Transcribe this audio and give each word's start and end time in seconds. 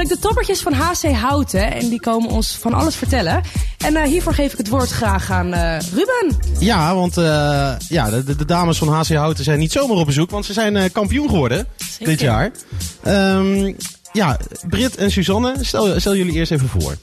namelijk 0.00 0.22
de 0.22 0.28
toppertjes 0.28 0.60
van 0.60 0.72
HC 0.72 1.20
Houten. 1.20 1.72
En 1.72 1.88
die 1.88 2.00
komen 2.00 2.30
ons 2.30 2.56
van 2.60 2.74
alles 2.74 2.96
vertellen. 2.96 3.42
En 3.78 3.94
uh, 3.94 4.02
hiervoor 4.02 4.34
geef 4.34 4.52
ik 4.52 4.58
het 4.58 4.68
woord 4.68 4.90
graag 4.90 5.30
aan 5.30 5.54
uh, 5.54 5.78
Ruben. 5.78 6.38
Ja, 6.58 6.94
want 6.94 7.16
uh, 7.18 7.24
ja, 7.88 8.10
de, 8.10 8.36
de, 8.36 8.44
dames 8.44 8.78
van 8.78 8.88
HC 8.88 9.08
Houten 9.08 9.44
zijn 9.44 9.58
niet 9.58 9.72
zomaar 9.72 9.96
op 9.96 10.06
bezoek. 10.06 10.30
Want 10.30 10.44
ze 10.44 10.52
zijn 10.52 10.92
kampioen 10.92 11.28
geworden 11.28 11.66
Zeker. 11.76 12.06
dit 12.06 12.20
jaar. 12.20 12.50
Um, 13.06 13.76
ja, 14.12 14.38
Brit 14.68 14.96
en 14.96 15.10
Suzanne, 15.10 15.56
stel, 15.60 16.00
stel 16.00 16.16
jullie 16.16 16.32
eerst 16.32 16.52
even 16.52 16.68
voor. 16.68 16.96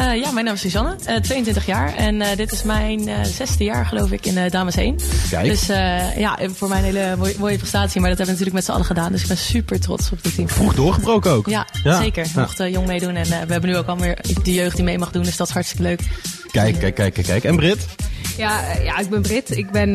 Uh, 0.00 0.16
ja, 0.16 0.30
mijn 0.30 0.44
naam 0.44 0.54
is 0.54 0.60
Suzanne, 0.60 0.96
uh, 1.08 1.16
22 1.16 1.66
jaar. 1.66 1.94
En 1.94 2.14
uh, 2.14 2.26
dit 2.36 2.52
is 2.52 2.62
mijn 2.62 3.08
zesde 3.26 3.64
jaar, 3.64 3.86
geloof 3.86 4.10
ik, 4.10 4.26
in 4.26 4.48
Dames 4.48 4.76
1. 4.76 4.96
Kijk. 5.30 5.46
Dus 5.46 5.66
ja, 6.16 6.38
voor 6.54 6.68
mij 6.68 6.78
een 6.78 6.84
hele 6.84 7.16
mooie, 7.16 7.34
mooie, 7.38 7.58
prestatie. 7.58 8.00
Maar 8.00 8.08
dat 8.08 8.18
hebben 8.18 8.36
we 8.36 8.40
natuurlijk 8.40 8.54
met 8.56 8.64
z'n 8.64 8.70
allen 8.70 8.84
gedaan. 8.84 9.12
Dus 9.12 9.22
ik 9.22 9.28
ben 9.28 9.36
super 9.36 9.80
trots 9.80 10.10
op 10.12 10.22
dit 10.22 10.34
team. 10.34 10.48
Vroeg 10.48 10.74
doorgebroken 10.74 11.30
ook. 11.30 11.48
Ja, 11.48 11.66
ja. 11.84 12.00
zeker. 12.00 12.26
Ja. 12.34 12.40
Mocht 12.40 12.58
jong 12.58 12.86
meedoen. 12.86 13.16
En 13.16 13.28
we 13.28 13.52
hebben 13.52 13.70
nu 13.70 13.76
ook 13.76 13.86
alweer 13.86 14.18
de 14.42 14.52
jeugd 14.52 14.76
die 14.76 14.84
mee 14.84 14.98
mag 14.98 15.10
doen. 15.10 15.22
Dus 15.22 15.36
dat 15.36 15.46
is 15.46 15.52
hartstikke 15.52 15.82
leuk. 15.82 16.00
Kijk, 16.50 16.78
kijk, 16.78 16.94
kijk, 16.94 17.14
kijk. 17.14 17.26
kijk. 17.26 17.44
En 17.44 17.56
Brit? 17.56 17.86
Ja, 18.36 18.72
ja, 18.82 18.98
ik 18.98 19.10
ben 19.10 19.22
Brit. 19.22 19.56
Ik 19.56 19.70
ben 19.70 19.92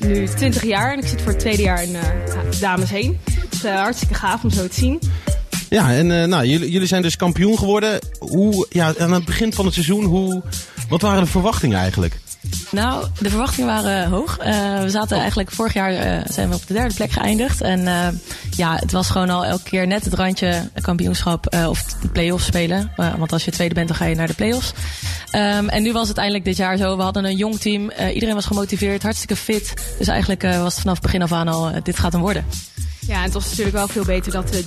nu 0.00 0.26
20 0.26 0.64
jaar 0.64 0.92
en 0.92 0.98
ik 0.98 1.06
zit 1.06 1.20
voor 1.20 1.30
het 1.30 1.40
tweede 1.40 1.62
jaar 1.62 1.82
in 1.82 1.96
Dames 2.60 2.92
1. 2.92 3.20
Dus 3.50 3.62
hartstikke 3.62 4.14
gaaf 4.14 4.44
om 4.44 4.50
zo 4.50 4.68
te 4.68 4.74
zien. 4.74 5.00
Ja, 5.72 5.92
en 5.92 6.10
uh, 6.10 6.24
nou, 6.24 6.46
jullie, 6.46 6.70
jullie 6.70 6.86
zijn 6.86 7.02
dus 7.02 7.16
kampioen 7.16 7.58
geworden. 7.58 7.98
Hoe, 8.18 8.66
ja, 8.70 8.94
aan 8.98 9.12
het 9.12 9.24
begin 9.24 9.52
van 9.52 9.64
het 9.64 9.74
seizoen, 9.74 10.04
hoe, 10.04 10.42
wat 10.88 11.00
waren 11.00 11.22
de 11.22 11.30
verwachtingen 11.30 11.78
eigenlijk? 11.78 12.20
Nou, 12.70 13.06
de 13.20 13.28
verwachtingen 13.28 13.68
waren 13.74 14.08
hoog. 14.08 14.38
Uh, 14.38 14.80
we 14.82 14.90
zaten 14.90 15.18
eigenlijk 15.18 15.50
vorig 15.50 15.72
jaar 15.72 15.92
uh, 15.92 16.24
zijn 16.30 16.48
we 16.48 16.54
op 16.54 16.66
de 16.66 16.74
derde 16.74 16.94
plek 16.94 17.10
geëindigd. 17.10 17.60
En 17.60 17.80
uh, 17.80 18.08
ja, 18.56 18.76
het 18.76 18.92
was 18.92 19.10
gewoon 19.10 19.30
al 19.30 19.44
elke 19.44 19.62
keer 19.62 19.86
net 19.86 20.04
het 20.04 20.14
randje 20.14 20.70
kampioenschap 20.80 21.54
of 21.66 21.84
play-offs 22.12 22.46
spelen. 22.46 22.92
want 22.96 23.32
als 23.32 23.44
je 23.44 23.50
tweede 23.50 23.74
bent, 23.74 23.88
dan 23.88 23.96
ga 23.96 24.04
je 24.04 24.14
naar 24.14 24.26
de 24.26 24.34
play-offs. 24.34 24.72
Um, 25.34 25.68
en 25.68 25.82
nu 25.82 25.92
was 25.92 26.08
het 26.08 26.16
eindelijk 26.16 26.44
dit 26.44 26.56
jaar 26.56 26.76
zo. 26.76 26.96
We 26.96 27.02
hadden 27.02 27.24
een 27.24 27.36
jong 27.36 27.58
team. 27.58 27.90
iedereen 28.12 28.34
was 28.34 28.46
gemotiveerd, 28.46 29.02
hartstiktje 29.02 29.36
fit. 29.36 29.94
Dus 29.98 30.08
eigenlijk 30.08 30.42
was 30.42 30.72
het 30.72 30.82
vanaf 30.82 31.00
begin 31.00 31.22
af 31.22 31.32
aan 31.32 31.48
al, 31.48 31.70
dit 31.82 31.98
gaat 31.98 32.12
hem 32.12 32.20
worden. 32.20 32.44
Ja, 33.06 33.16
en 33.16 33.22
het 33.22 33.32
was 33.32 33.44
natuurlijk 33.44 33.76
wel 33.76 33.88
veel 33.88 34.04
beter 34.04 34.32
dat 34.32 34.50
we 34.50 34.64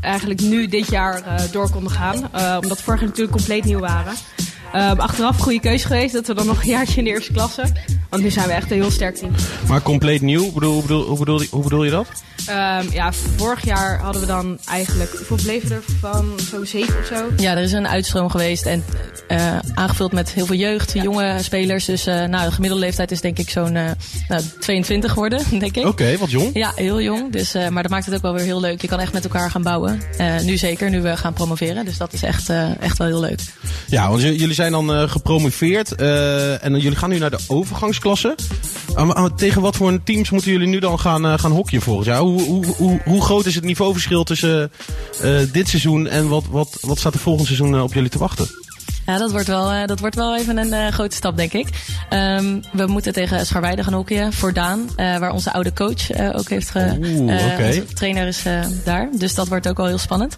eigenlijk 0.00 0.40
nu 0.40 0.66
dit 0.66 0.90
jaar 0.90 1.20
uh, 1.20 1.34
door 1.52 1.70
konden 1.70 1.92
gaan. 1.92 2.30
Uh, 2.34 2.56
omdat 2.62 2.82
vorig 2.82 3.00
jaar 3.00 3.08
natuurlijk 3.08 3.36
compleet 3.36 3.64
nieuw 3.64 3.80
waren. 3.80 4.14
Uh, 4.74 4.92
achteraf 4.96 5.38
goede 5.38 5.60
keuze 5.60 5.86
geweest 5.86 6.12
dat 6.12 6.26
we 6.26 6.34
dan 6.34 6.46
nog 6.46 6.62
een 6.62 6.68
jaartje 6.68 6.98
in 6.98 7.04
de 7.04 7.10
eerste 7.10 7.32
klasse. 7.32 7.62
Want 8.08 8.22
nu 8.22 8.30
zijn 8.30 8.46
we 8.46 8.52
echt 8.52 8.70
een 8.70 8.80
heel 8.80 8.90
sterk 8.90 9.16
team. 9.16 9.32
Maar 9.68 9.82
compleet 9.82 10.20
nieuw, 10.20 10.42
hoe 10.42 10.52
bedoel, 10.52 10.72
hoe 10.72 10.82
bedoel, 10.82 11.04
hoe 11.04 11.18
bedoel, 11.18 11.42
hoe 11.50 11.62
bedoel 11.62 11.84
je 11.84 11.90
dat? 11.90 12.06
Um, 12.48 12.92
ja, 12.92 13.12
vorig 13.12 13.64
jaar 13.64 13.98
hadden 13.98 14.20
we 14.20 14.26
dan 14.26 14.58
eigenlijk... 14.68 15.10
Hoeveel 15.10 15.36
bleven 15.36 15.70
er 15.70 15.82
van? 16.00 16.32
Zo'n 16.50 16.66
zeven 16.66 16.98
of 16.98 17.06
zo? 17.06 17.28
Ja, 17.36 17.56
er 17.56 17.62
is 17.62 17.72
een 17.72 17.88
uitstroom 17.88 18.30
geweest. 18.30 18.66
En 18.66 18.84
uh, 19.28 19.58
aangevuld 19.74 20.12
met 20.12 20.32
heel 20.32 20.46
veel 20.46 20.56
jeugd, 20.56 20.92
ja. 20.92 21.02
jonge 21.02 21.36
spelers. 21.40 21.84
Dus 21.84 22.06
uh, 22.06 22.24
nou, 22.24 22.44
de 22.44 22.52
gemiddelde 22.52 22.84
leeftijd 22.84 23.10
is 23.10 23.20
denk 23.20 23.38
ik 23.38 23.50
zo'n 23.50 23.74
uh, 23.74 23.90
nou, 24.28 24.42
22 24.60 25.12
geworden, 25.12 25.42
denk 25.58 25.76
ik. 25.76 25.76
Oké, 25.76 25.88
okay, 25.88 26.18
wat 26.18 26.30
jong. 26.30 26.50
Ja, 26.52 26.72
heel 26.74 27.00
jong. 27.00 27.32
Dus, 27.32 27.52
maar 27.52 27.82
dat 27.82 27.90
maakt 27.90 28.06
het 28.06 28.14
ook 28.14 28.22
wel 28.22 28.32
weer 28.32 28.44
heel 28.44 28.60
leuk. 28.60 28.80
Je 28.80 28.88
kan 28.88 29.00
echt 29.00 29.12
met 29.12 29.24
elkaar 29.24 29.50
gaan 29.50 29.62
bouwen. 29.62 30.00
nu 30.44 30.56
zeker, 30.56 30.90
nu 30.90 31.02
we 31.02 31.16
gaan 31.16 31.32
promoveren. 31.32 31.84
Dus 31.84 31.96
dat 31.96 32.12
is 32.12 32.22
echt, 32.22 32.48
echt 32.80 32.98
wel 32.98 33.06
heel 33.06 33.20
leuk. 33.20 33.40
Ja, 33.86 34.08
want 34.08 34.22
jullie 34.22 34.54
zijn 34.58 34.72
dan 34.72 35.08
gepromoveerd. 35.08 35.94
en 35.94 36.78
jullie 36.78 36.96
gaan 36.96 37.10
nu 37.10 37.18
naar 37.18 37.30
de 37.30 37.44
overgangsklasse. 37.46 38.34
tegen 39.36 39.62
wat 39.62 39.76
voor 39.76 39.88
teams 40.04 40.30
moeten 40.30 40.52
jullie 40.52 40.66
nu 40.66 40.78
dan 40.78 40.98
gaan, 40.98 41.38
gaan 41.38 41.52
hockeyen 41.52 41.84
volgens 41.84 42.06
jou? 42.06 42.28
Hoe, 42.28 42.42
hoe, 42.42 42.66
hoe, 42.66 43.00
hoe, 43.04 43.22
groot 43.22 43.46
is 43.46 43.54
het 43.54 43.64
niveauverschil 43.64 44.24
tussen 44.24 44.70
dit 45.52 45.68
seizoen 45.68 46.06
en 46.06 46.28
wat, 46.28 46.44
wat, 46.50 46.78
wat 46.80 46.98
staat 46.98 47.14
er 47.14 47.20
volgend 47.20 47.46
seizoen 47.46 47.80
op 47.82 47.94
jullie 47.94 48.10
te 48.10 48.18
wachten? 48.18 48.48
Ja, 49.08 49.18
dat 49.18 49.30
wordt 49.30 49.46
wel, 49.46 49.72
uh, 49.72 49.84
dat 49.86 50.00
wordt 50.00 50.14
wel 50.14 50.36
even 50.36 50.56
een 50.56 50.72
uh, 50.72 50.88
grote 50.88 51.16
stap, 51.16 51.36
denk 51.36 51.52
ik. 51.52 51.68
Um, 52.10 52.62
we 52.72 52.86
moeten 52.86 53.12
tegen 53.12 53.46
Scharweide 53.46 53.82
gaan 53.82 53.92
hockeyen 53.92 54.32
voor 54.32 54.52
Daan. 54.52 54.80
Uh, 54.96 55.18
waar 55.18 55.32
onze 55.32 55.52
oude 55.52 55.72
coach 55.72 56.10
ook 56.32 56.48
heeft 56.48 56.70
ge... 56.70 56.96
Oeh, 56.98 57.52
okay. 57.52 57.80
trainer 57.94 58.26
is 58.26 58.42
daar. 58.84 59.08
Dus 59.12 59.34
dat 59.34 59.48
wordt 59.48 59.68
ook 59.68 59.76
wel 59.76 59.86
heel 59.86 59.98
spannend. 59.98 60.34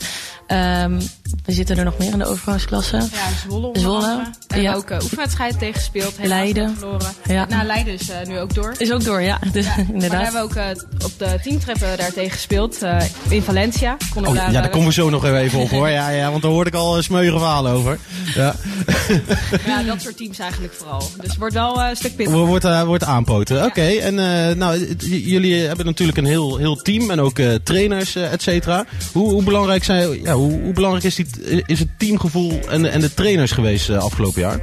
Um, 0.53 0.99
we 1.45 1.53
zitten 1.53 1.79
er 1.79 1.85
nog 1.85 1.99
meer 1.99 2.13
in 2.13 2.19
de 2.19 2.27
overgangsklasse. 2.27 2.97
Ja, 2.97 3.07
Zwolle. 3.43 3.79
Zwolle. 3.79 4.23
En 4.49 4.63
ja. 4.63 4.75
ook 4.75 4.91
uh, 4.91 4.99
oefenwedstrijd 5.03 5.59
tegengespeeld. 5.59 6.15
Leiden. 6.23 6.77
Verloren. 6.77 7.13
Ja. 7.25 7.47
Nou, 7.49 7.67
Leiden 7.67 7.93
is 7.93 8.11
uh, 8.11 8.17
nu 8.27 8.39
ook 8.39 8.55
door. 8.55 8.75
Is 8.79 8.93
ook 8.93 9.05
door, 9.05 9.21
ja. 9.23 9.39
Dus, 9.53 9.65
ja. 9.65 9.77
inderdaad. 9.77 10.11
Maar 10.11 10.23
hebben 10.23 10.41
we 10.41 10.47
ook 10.47 10.55
uh, 10.55 11.05
op 11.05 11.19
de 11.19 11.39
teamtreppen 11.43 11.97
daar 11.97 12.13
tegen 12.13 12.31
gespeeld. 12.31 12.79
in 13.29 13.43
Valencia. 13.43 13.97
oh, 14.15 14.35
daar, 14.35 14.53
ja, 14.53 14.61
daar 14.61 14.71
komen 14.71 14.87
we 14.87 14.93
zo 14.93 15.11
nog 15.11 15.25
even 15.25 15.61
op 15.61 15.71
hoor. 15.71 15.89
Ja, 15.89 16.09
ja, 16.09 16.31
want 16.31 16.43
daar 16.43 16.51
hoorde 16.51 16.71
ik 16.71 16.77
al 16.77 17.03
smeuïge 17.03 17.39
verhalen 17.39 17.73
over. 17.73 17.99
Ja. 18.35 18.55
Ja, 19.67 19.83
dat 19.83 20.01
soort 20.03 20.17
teams 20.17 20.39
eigenlijk 20.39 20.73
vooral. 20.73 20.99
Dus 20.99 21.29
het 21.29 21.39
wordt 21.39 21.55
wel 21.55 21.83
een 21.83 21.97
stuk 21.97 22.17
pittig. 22.17 22.35
Wordt, 22.35 22.85
wordt 22.85 23.05
aanpoten. 23.05 23.57
Oké, 23.57 23.67
okay. 23.67 23.99
en 23.99 24.15
nou, 24.59 24.95
jullie 25.07 25.55
hebben 25.55 25.87
natuurlijk 25.87 26.19
een 26.19 26.25
heel, 26.25 26.57
heel 26.57 26.77
team 26.77 27.11
en 27.11 27.21
ook 27.21 27.39
trainers, 27.63 28.17
et 28.17 28.43
cetera. 28.43 28.85
Hoe, 29.13 29.33
hoe 29.33 29.43
belangrijk 29.43 29.85
zijn... 29.85 30.23
Ja, 30.23 30.35
hoe, 30.35 30.61
hoe 30.61 30.73
belangrijk 30.73 31.05
is, 31.05 31.15
die, 31.15 31.27
is 31.67 31.79
het 31.79 31.89
teamgevoel 31.99 32.61
en, 32.69 32.91
en 32.91 33.01
de 33.01 33.15
trainers 33.15 33.53
geweest 33.53 33.91
afgelopen 33.91 34.41
jaar? 34.41 34.61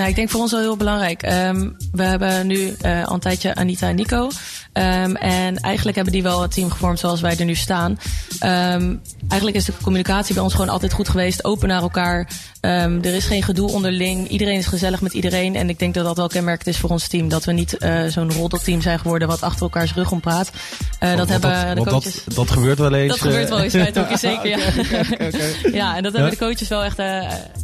Nou, 0.00 0.12
ik 0.12 0.18
denk 0.18 0.30
voor 0.30 0.40
ons 0.40 0.50
wel 0.50 0.60
heel 0.60 0.76
belangrijk. 0.76 1.32
Um, 1.32 1.76
we 1.92 2.02
hebben 2.02 2.46
nu 2.46 2.76
uh, 2.84 3.04
al 3.06 3.14
een 3.14 3.20
tijdje 3.20 3.54
Anita 3.54 3.88
en 3.88 3.94
Nico. 3.94 4.30
Um, 4.72 5.16
en 5.16 5.56
eigenlijk 5.56 5.96
hebben 5.96 6.14
die 6.14 6.22
wel 6.22 6.42
het 6.42 6.52
team 6.52 6.70
gevormd 6.70 6.98
zoals 6.98 7.20
wij 7.20 7.36
er 7.36 7.44
nu 7.44 7.54
staan. 7.54 7.90
Um, 7.90 9.00
eigenlijk 9.28 9.56
is 9.56 9.64
de 9.64 9.72
communicatie 9.82 10.34
bij 10.34 10.42
ons 10.42 10.54
gewoon 10.54 10.68
altijd 10.68 10.92
goed 10.92 11.08
geweest. 11.08 11.44
Open 11.44 11.68
naar 11.68 11.82
elkaar. 11.82 12.28
Er 12.60 13.04
is 13.04 13.26
geen 13.26 13.42
gedoe 13.42 13.70
onderling. 13.70 14.28
Iedereen 14.28 14.58
is 14.58 14.66
gezellig 14.66 15.00
met 15.00 15.12
iedereen. 15.12 15.56
En 15.56 15.68
ik 15.68 15.78
denk 15.78 15.94
dat 15.94 16.04
dat 16.04 16.16
wel 16.16 16.28
kenmerkend 16.28 16.66
is 16.66 16.76
voor 16.76 16.90
ons 16.90 17.08
team. 17.08 17.28
Dat 17.28 17.44
we 17.44 17.52
niet 17.52 17.76
uh, 17.78 18.04
zo'n 18.04 18.32
roddelteam 18.32 18.80
zijn 18.80 18.98
geworden 18.98 19.28
wat 19.28 19.42
achter 19.42 19.62
elkaars 19.62 19.94
rug 19.94 20.10
om 20.10 20.20
praat. 20.20 20.50
Uh, 21.00 21.16
dat 21.16 21.28
hebben 21.28 21.74
de 21.76 21.84
coaches... 21.84 22.24
Dat, 22.24 22.34
dat, 22.34 22.50
gebeurt 22.50 22.78
wel 22.78 22.94
eens. 22.94 23.10
Dat 23.10 23.20
gebeurt 23.20 23.48
wel 23.48 23.60
eens 23.60 23.72
bij 23.72 23.84
het 23.84 23.96
hockey, 23.96 24.16
zeker. 24.16 24.48
Ja. 24.48 24.58
Okay, 24.80 25.28
okay, 25.28 25.72
ja, 25.72 25.96
en 25.96 26.02
dat 26.02 26.12
hebben 26.12 26.30
de 26.30 26.36
coaches 26.36 26.68
wel 26.68 26.84
echt 26.84 26.98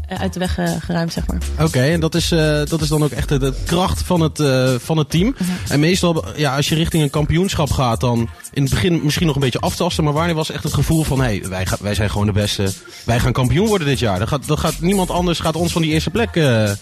uit 0.09 0.33
de 0.33 0.39
weg 0.39 0.59
geruimd, 0.81 1.13
zeg 1.13 1.27
maar. 1.27 1.39
Oké, 1.53 1.63
okay, 1.63 1.93
en 1.93 2.01
dat 2.01 2.15
is, 2.15 2.29
dat 2.69 2.81
is 2.81 2.89
dan 2.89 3.03
ook 3.03 3.11
echt 3.11 3.29
de, 3.29 3.39
de 3.39 3.55
kracht 3.65 4.03
van 4.03 4.21
het, 4.21 4.43
van 4.83 4.97
het 4.97 5.11
team. 5.11 5.35
-huh. 5.39 5.49
En 5.69 5.81
meestal, 5.81 6.25
ja, 6.37 6.57
als 6.57 6.69
je 6.69 6.75
richting 6.75 7.03
een 7.03 7.11
kampioenschap 7.11 7.71
gaat, 7.71 8.01
dan 8.01 8.29
in 8.53 8.63
het 8.63 8.71
begin 8.71 9.01
misschien 9.03 9.27
nog 9.27 9.35
een 9.35 9.41
beetje 9.41 9.61
aftasten. 9.61 10.05
Maar 10.05 10.13
wanneer 10.13 10.35
was 10.35 10.51
echt 10.51 10.63
het 10.63 10.75
gevoel 10.75 11.05
van, 11.05 11.19
hé, 11.19 11.25
hey, 11.25 11.49
wij, 11.49 11.67
wij 11.81 11.95
zijn 11.95 12.11
gewoon 12.11 12.27
de 12.27 12.33
beste. 12.33 12.73
Wij 13.05 13.21
gaan 13.21 13.33
kampioen 13.33 13.67
worden 13.67 13.87
dit 13.87 13.99
jaar. 13.99 14.19
Dat 14.19 14.29
gaat, 14.29 14.47
dat 14.47 14.59
gaat, 14.59 14.81
niemand 14.81 15.11
anders 15.11 15.39
gaat 15.39 15.57
ons 15.57 15.73
van 15.73 15.83
die 15.83 15.91
eerste 15.91 16.11
plek 16.11 16.35
uh, 16.35 16.45
ja. 16.45 16.77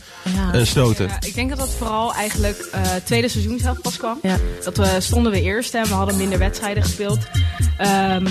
uh, 0.55 0.65
stoten. 0.65 1.07
Ja, 1.07 1.21
ik 1.21 1.35
denk 1.35 1.49
dat 1.49 1.59
dat 1.59 1.75
vooral 1.79 2.15
eigenlijk 2.15 2.69
uh, 2.75 2.81
tweede 3.05 3.29
seizoen 3.29 3.59
zelf 3.59 3.81
pas 3.81 3.97
kwam. 3.97 4.19
Ja. 4.23 4.37
Dat 4.65 4.77
we 4.77 4.97
stonden 4.99 5.33
we 5.33 5.43
eerst 5.43 5.75
en 5.75 5.85
we 5.85 5.95
hadden 5.95 6.17
minder 6.17 6.39
wedstrijden 6.39 6.83
gespeeld. 6.83 7.19
Um, 7.81 8.27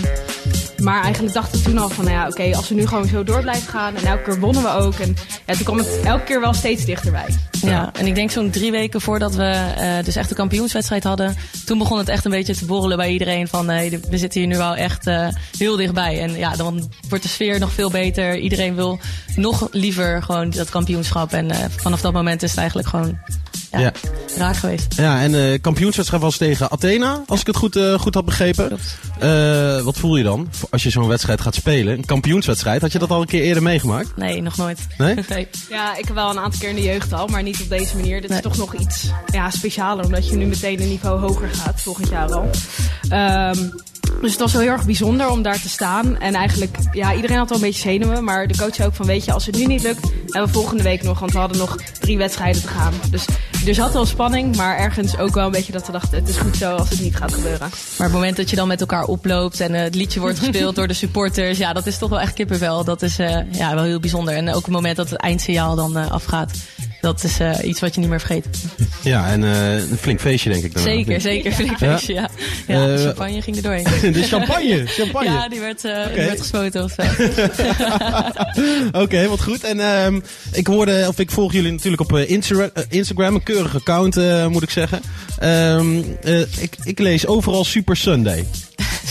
maar 0.83 1.03
eigenlijk 1.03 1.33
dachten 1.33 1.59
we 1.59 1.65
toen 1.65 1.77
al 1.77 1.89
van, 1.89 2.05
nou 2.05 2.17
ja, 2.17 2.27
oké, 2.27 2.31
okay, 2.31 2.53
als 2.53 2.69
we 2.69 2.75
nu 2.75 2.87
gewoon 2.87 3.07
zo 3.07 3.23
door 3.23 3.41
blijven 3.41 3.69
gaan. 3.69 3.95
En 3.95 4.05
elke 4.05 4.23
keer 4.23 4.39
wonnen 4.39 4.63
we 4.63 4.69
ook. 4.69 4.82
En 4.91 5.15
ja, 5.45 5.53
toen 5.53 5.63
kwam 5.63 5.77
het 5.77 5.99
elke 6.03 6.23
keer 6.23 6.39
wel 6.39 6.53
steeds 6.53 6.85
dichterbij. 6.85 7.25
Ja, 7.51 7.69
ja 7.69 7.93
en 7.93 8.05
ik 8.05 8.15
denk 8.15 8.31
zo'n 8.31 8.49
drie 8.49 8.71
weken 8.71 9.01
voordat 9.01 9.35
we 9.35 9.73
uh, 9.77 10.05
dus 10.05 10.15
echt 10.15 10.29
de 10.29 10.35
kampioenswedstrijd 10.35 11.03
hadden. 11.03 11.35
Toen 11.65 11.77
begon 11.77 11.97
het 11.97 12.09
echt 12.09 12.25
een 12.25 12.31
beetje 12.31 12.55
te 12.55 12.65
borrelen 12.65 12.97
bij 12.97 13.11
iedereen. 13.11 13.47
Van, 13.47 13.65
nee, 13.65 13.99
we 14.09 14.17
zitten 14.17 14.39
hier 14.39 14.49
nu 14.49 14.57
wel 14.57 14.75
echt 14.75 15.07
uh, 15.07 15.27
heel 15.57 15.75
dichtbij. 15.75 16.21
En 16.21 16.37
ja, 16.37 16.55
dan 16.55 16.91
wordt 17.09 17.23
de 17.23 17.29
sfeer 17.29 17.59
nog 17.59 17.71
veel 17.71 17.89
beter. 17.89 18.37
Iedereen 18.37 18.75
wil 18.75 18.99
nog 19.35 19.67
liever 19.71 20.23
gewoon 20.23 20.49
dat 20.49 20.69
kampioenschap. 20.69 21.31
En 21.31 21.49
uh, 21.49 21.57
vanaf 21.69 22.01
dat 22.01 22.13
moment 22.13 22.43
is 22.43 22.49
het 22.49 22.59
eigenlijk 22.59 22.87
gewoon 22.87 23.17
ja, 23.73 23.79
ja. 23.79 23.91
raak 24.37 24.55
geweest. 24.55 24.93
Ja, 24.95 25.21
en 25.21 25.33
uh, 25.33 25.61
kampioenswedstrijd 25.61 26.23
was 26.23 26.37
tegen 26.37 26.71
Athena, 26.71 27.23
als 27.25 27.39
ik 27.39 27.47
het 27.47 27.55
goed, 27.55 27.75
uh, 27.75 27.99
goed 27.99 28.13
had 28.13 28.25
begrepen. 28.25 28.77
Uh, 29.23 29.81
wat 29.81 29.97
voel 29.97 30.15
je 30.15 30.23
dan 30.23 30.49
als 30.69 30.83
je 30.83 30.89
zo'n 30.89 31.07
wedstrijd 31.07 31.41
gaat 31.41 31.55
spelen? 31.55 31.93
Een 31.93 32.05
kampioenswedstrijd, 32.05 32.81
had 32.81 32.91
je 32.91 32.99
dat 32.99 33.09
al 33.09 33.21
een 33.21 33.27
keer 33.27 33.41
eerder 33.41 33.63
meegemaakt? 33.63 34.17
Nee, 34.17 34.41
nog 34.41 34.57
nooit. 34.57 34.87
Nee? 34.97 35.15
nee. 35.29 35.47
Ja, 35.69 35.97
ik 35.97 36.05
heb 36.05 36.15
wel 36.15 36.29
een 36.29 36.39
aantal 36.39 36.59
keer 36.59 36.69
in 36.69 36.75
de 36.75 36.81
jeugd 36.81 37.13
al, 37.13 37.27
maar 37.27 37.43
niet 37.43 37.61
op 37.61 37.69
deze 37.69 37.95
manier. 37.95 38.21
Dit 38.21 38.29
nee. 38.29 38.39
is 38.39 38.43
toch 38.43 38.57
nog 38.57 38.75
iets 38.75 39.09
ja, 39.31 39.49
specialer, 39.49 40.05
omdat 40.05 40.29
je 40.29 40.35
nu 40.35 40.45
meteen 40.45 40.81
een 40.81 40.87
niveau 40.87 41.19
hoger 41.19 41.49
gaat, 41.49 41.81
volgend 41.81 42.09
jaar 42.09 42.33
al. 42.33 42.49
Um, 43.11 43.73
dus 44.21 44.31
het 44.31 44.39
was 44.39 44.53
wel 44.53 44.61
heel 44.61 44.71
erg 44.71 44.85
bijzonder 44.85 45.29
om 45.29 45.41
daar 45.41 45.61
te 45.61 45.69
staan. 45.69 46.17
En 46.19 46.33
eigenlijk, 46.33 46.77
ja, 46.91 47.13
iedereen 47.13 47.37
had 47.37 47.49
wel 47.49 47.57
een 47.57 47.63
beetje 47.63 47.81
zenuwen. 47.81 48.23
Maar 48.23 48.47
de 48.47 48.57
coach 48.57 48.75
zei 48.75 48.87
ook 48.87 48.95
van, 48.95 49.05
weet 49.05 49.25
je, 49.25 49.31
als 49.31 49.45
het 49.45 49.57
nu 49.57 49.65
niet 49.65 49.83
lukt, 49.83 50.01
hebben 50.01 50.45
we 50.45 50.49
volgende 50.49 50.83
week 50.83 51.03
nog. 51.03 51.19
Want 51.19 51.31
we 51.31 51.37
hadden 51.37 51.57
nog 51.57 51.77
drie 51.99 52.17
wedstrijden 52.17 52.61
te 52.61 52.67
gaan. 52.67 52.93
Dus 53.11 53.25
er 53.67 53.73
zat 53.73 53.93
wel 53.93 54.05
spanning, 54.05 54.55
maar 54.55 54.77
ergens 54.77 55.17
ook 55.17 55.33
wel 55.33 55.45
een 55.45 55.51
beetje 55.51 55.71
dat 55.71 55.85
we 55.85 55.91
dachten, 55.91 56.19
het 56.19 56.29
is 56.29 56.37
goed 56.37 56.55
zo 56.55 56.75
als 56.75 56.89
het 56.89 57.01
niet 57.01 57.15
gaat 57.15 57.33
gebeuren. 57.33 57.69
Maar 57.97 58.07
het 58.07 58.11
moment 58.11 58.37
dat 58.37 58.49
je 58.49 58.55
dan 58.55 58.67
met 58.67 58.81
elkaar 58.81 59.05
oploopt 59.05 59.59
en 59.59 59.73
het 59.73 59.95
liedje 59.95 60.19
wordt 60.19 60.39
gespeeld 60.43 60.75
door 60.75 60.87
de 60.87 60.93
supporters, 60.93 61.57
ja, 61.57 61.73
dat 61.73 61.85
is 61.85 61.97
toch 61.97 62.09
wel 62.09 62.19
echt 62.19 62.33
kippenvel. 62.33 62.83
Dat 62.83 63.01
is 63.01 63.19
uh, 63.19 63.51
ja, 63.51 63.75
wel 63.75 63.83
heel 63.83 63.99
bijzonder. 63.99 64.35
En 64.35 64.49
ook 64.49 64.65
het 64.65 64.73
moment 64.73 64.95
dat 64.95 65.09
het 65.09 65.19
eindsignaal 65.19 65.75
dan 65.75 65.97
uh, 65.97 66.11
afgaat. 66.11 66.51
Dat 67.03 67.23
is 67.23 67.39
eh, 67.39 67.57
iets 67.63 67.79
wat 67.79 67.93
je 67.93 67.99
niet 67.99 68.09
meer 68.09 68.19
vergeet. 68.19 68.47
Ja, 69.03 69.31
en 69.31 69.43
eh, 69.43 69.73
een 69.75 69.97
flink 69.97 70.19
feestje 70.19 70.49
denk 70.49 70.63
ik 70.63 70.73
dan. 70.73 70.83
Zeker, 70.83 71.21
zeker. 71.21 71.51
Flink 71.51 71.77
feestje, 71.77 72.13
ja. 72.13 72.29
Ja, 72.67 72.85
de 72.85 72.93
Eh, 72.93 73.03
champagne 73.03 73.41
ging 73.41 73.55
er 73.55 73.61
doorheen. 73.61 73.83
De 74.13 74.23
champagne, 74.23 74.83
champagne. 74.87 75.29
Ja, 75.37 75.49
die 75.49 75.59
werd, 75.59 75.85
eh, 75.85 76.05
die 76.07 76.15
werd 76.15 76.39
gespoten. 76.39 76.83
Of, 76.83 76.95
Oké, 78.91 79.27
wat 79.27 79.41
goed. 79.41 79.63
En 79.63 79.79
ehm, 79.79 80.19
ik 80.51 80.67
hoorde, 80.67 81.05
of 81.07 81.19
ik 81.19 81.31
volg 81.31 81.53
jullie 81.53 81.71
natuurlijk 81.71 82.01
op 82.01 82.17
Instagram, 82.89 83.35
een 83.35 83.43
keurig 83.43 83.75
account 83.75 84.15
moet 84.49 84.63
ik 84.63 84.69
zeggen. 84.69 85.01
Eh, 85.37 86.39
ik, 86.39 86.75
ik 86.83 86.99
lees 86.99 87.27
overal 87.27 87.63
Super 87.63 87.95
Sunday. 87.97 88.45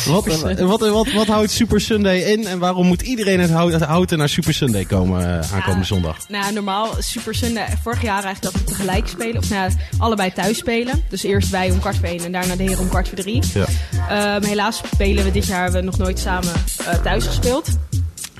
Wat, 0.06 0.80
wat, 0.80 1.12
wat, 1.12 1.26
houdt 1.26 1.50
Super 1.50 1.80
Sunday 1.80 2.18
in 2.20 2.46
en 2.46 2.58
waarom 2.58 2.86
moet 2.86 3.02
iedereen 3.02 3.40
het 3.40 3.50
hout- 3.50 3.72
het 3.72 3.82
houten 3.82 4.18
naar 4.18 4.28
Super 4.28 4.54
Sunday 4.54 4.84
komen 4.84 5.20
eh, 5.20 5.52
aankomende 5.52 5.78
Ja. 5.80 5.84
zondag? 5.84 6.16
Nou, 6.28 6.52
normaal 6.52 6.88
Super 6.98 7.34
Sunday, 7.34 7.66
vorig 7.82 8.02
jaar 8.02 8.24
eigenlijk 8.24 8.54
dat 8.54 8.62
we 8.62 8.68
tegelijk 8.68 9.06
spelen. 9.08 9.36
Of 9.42 9.50
nou, 9.50 9.70
allebei 9.98 10.32
thuis 10.32 10.58
spelen. 10.58 11.02
Dus 11.08 11.22
eerst 11.22 11.50
wij 11.50 11.70
om 11.70 11.80
kwart 11.80 11.96
voor 11.96 12.06
één 12.08 12.24
en 12.24 12.32
daarna 12.32 12.56
de 12.56 12.62
heren 12.62 12.78
om 12.78 12.88
kwart 12.88 13.08
voor 13.08 13.18
drie. 13.18 13.42
Ja. 13.54 13.64
Ehm, 14.08 14.44
helaas 14.48 14.80
spelen 14.92 15.24
we 15.24 15.30
dit 15.30 15.46
jaar 15.46 15.72
we 15.72 15.80
nog 15.80 15.98
nooit 15.98 16.18
samen 16.18 16.52
eh, 16.86 16.94
thuis 17.02 17.26
gespeeld. 17.26 17.68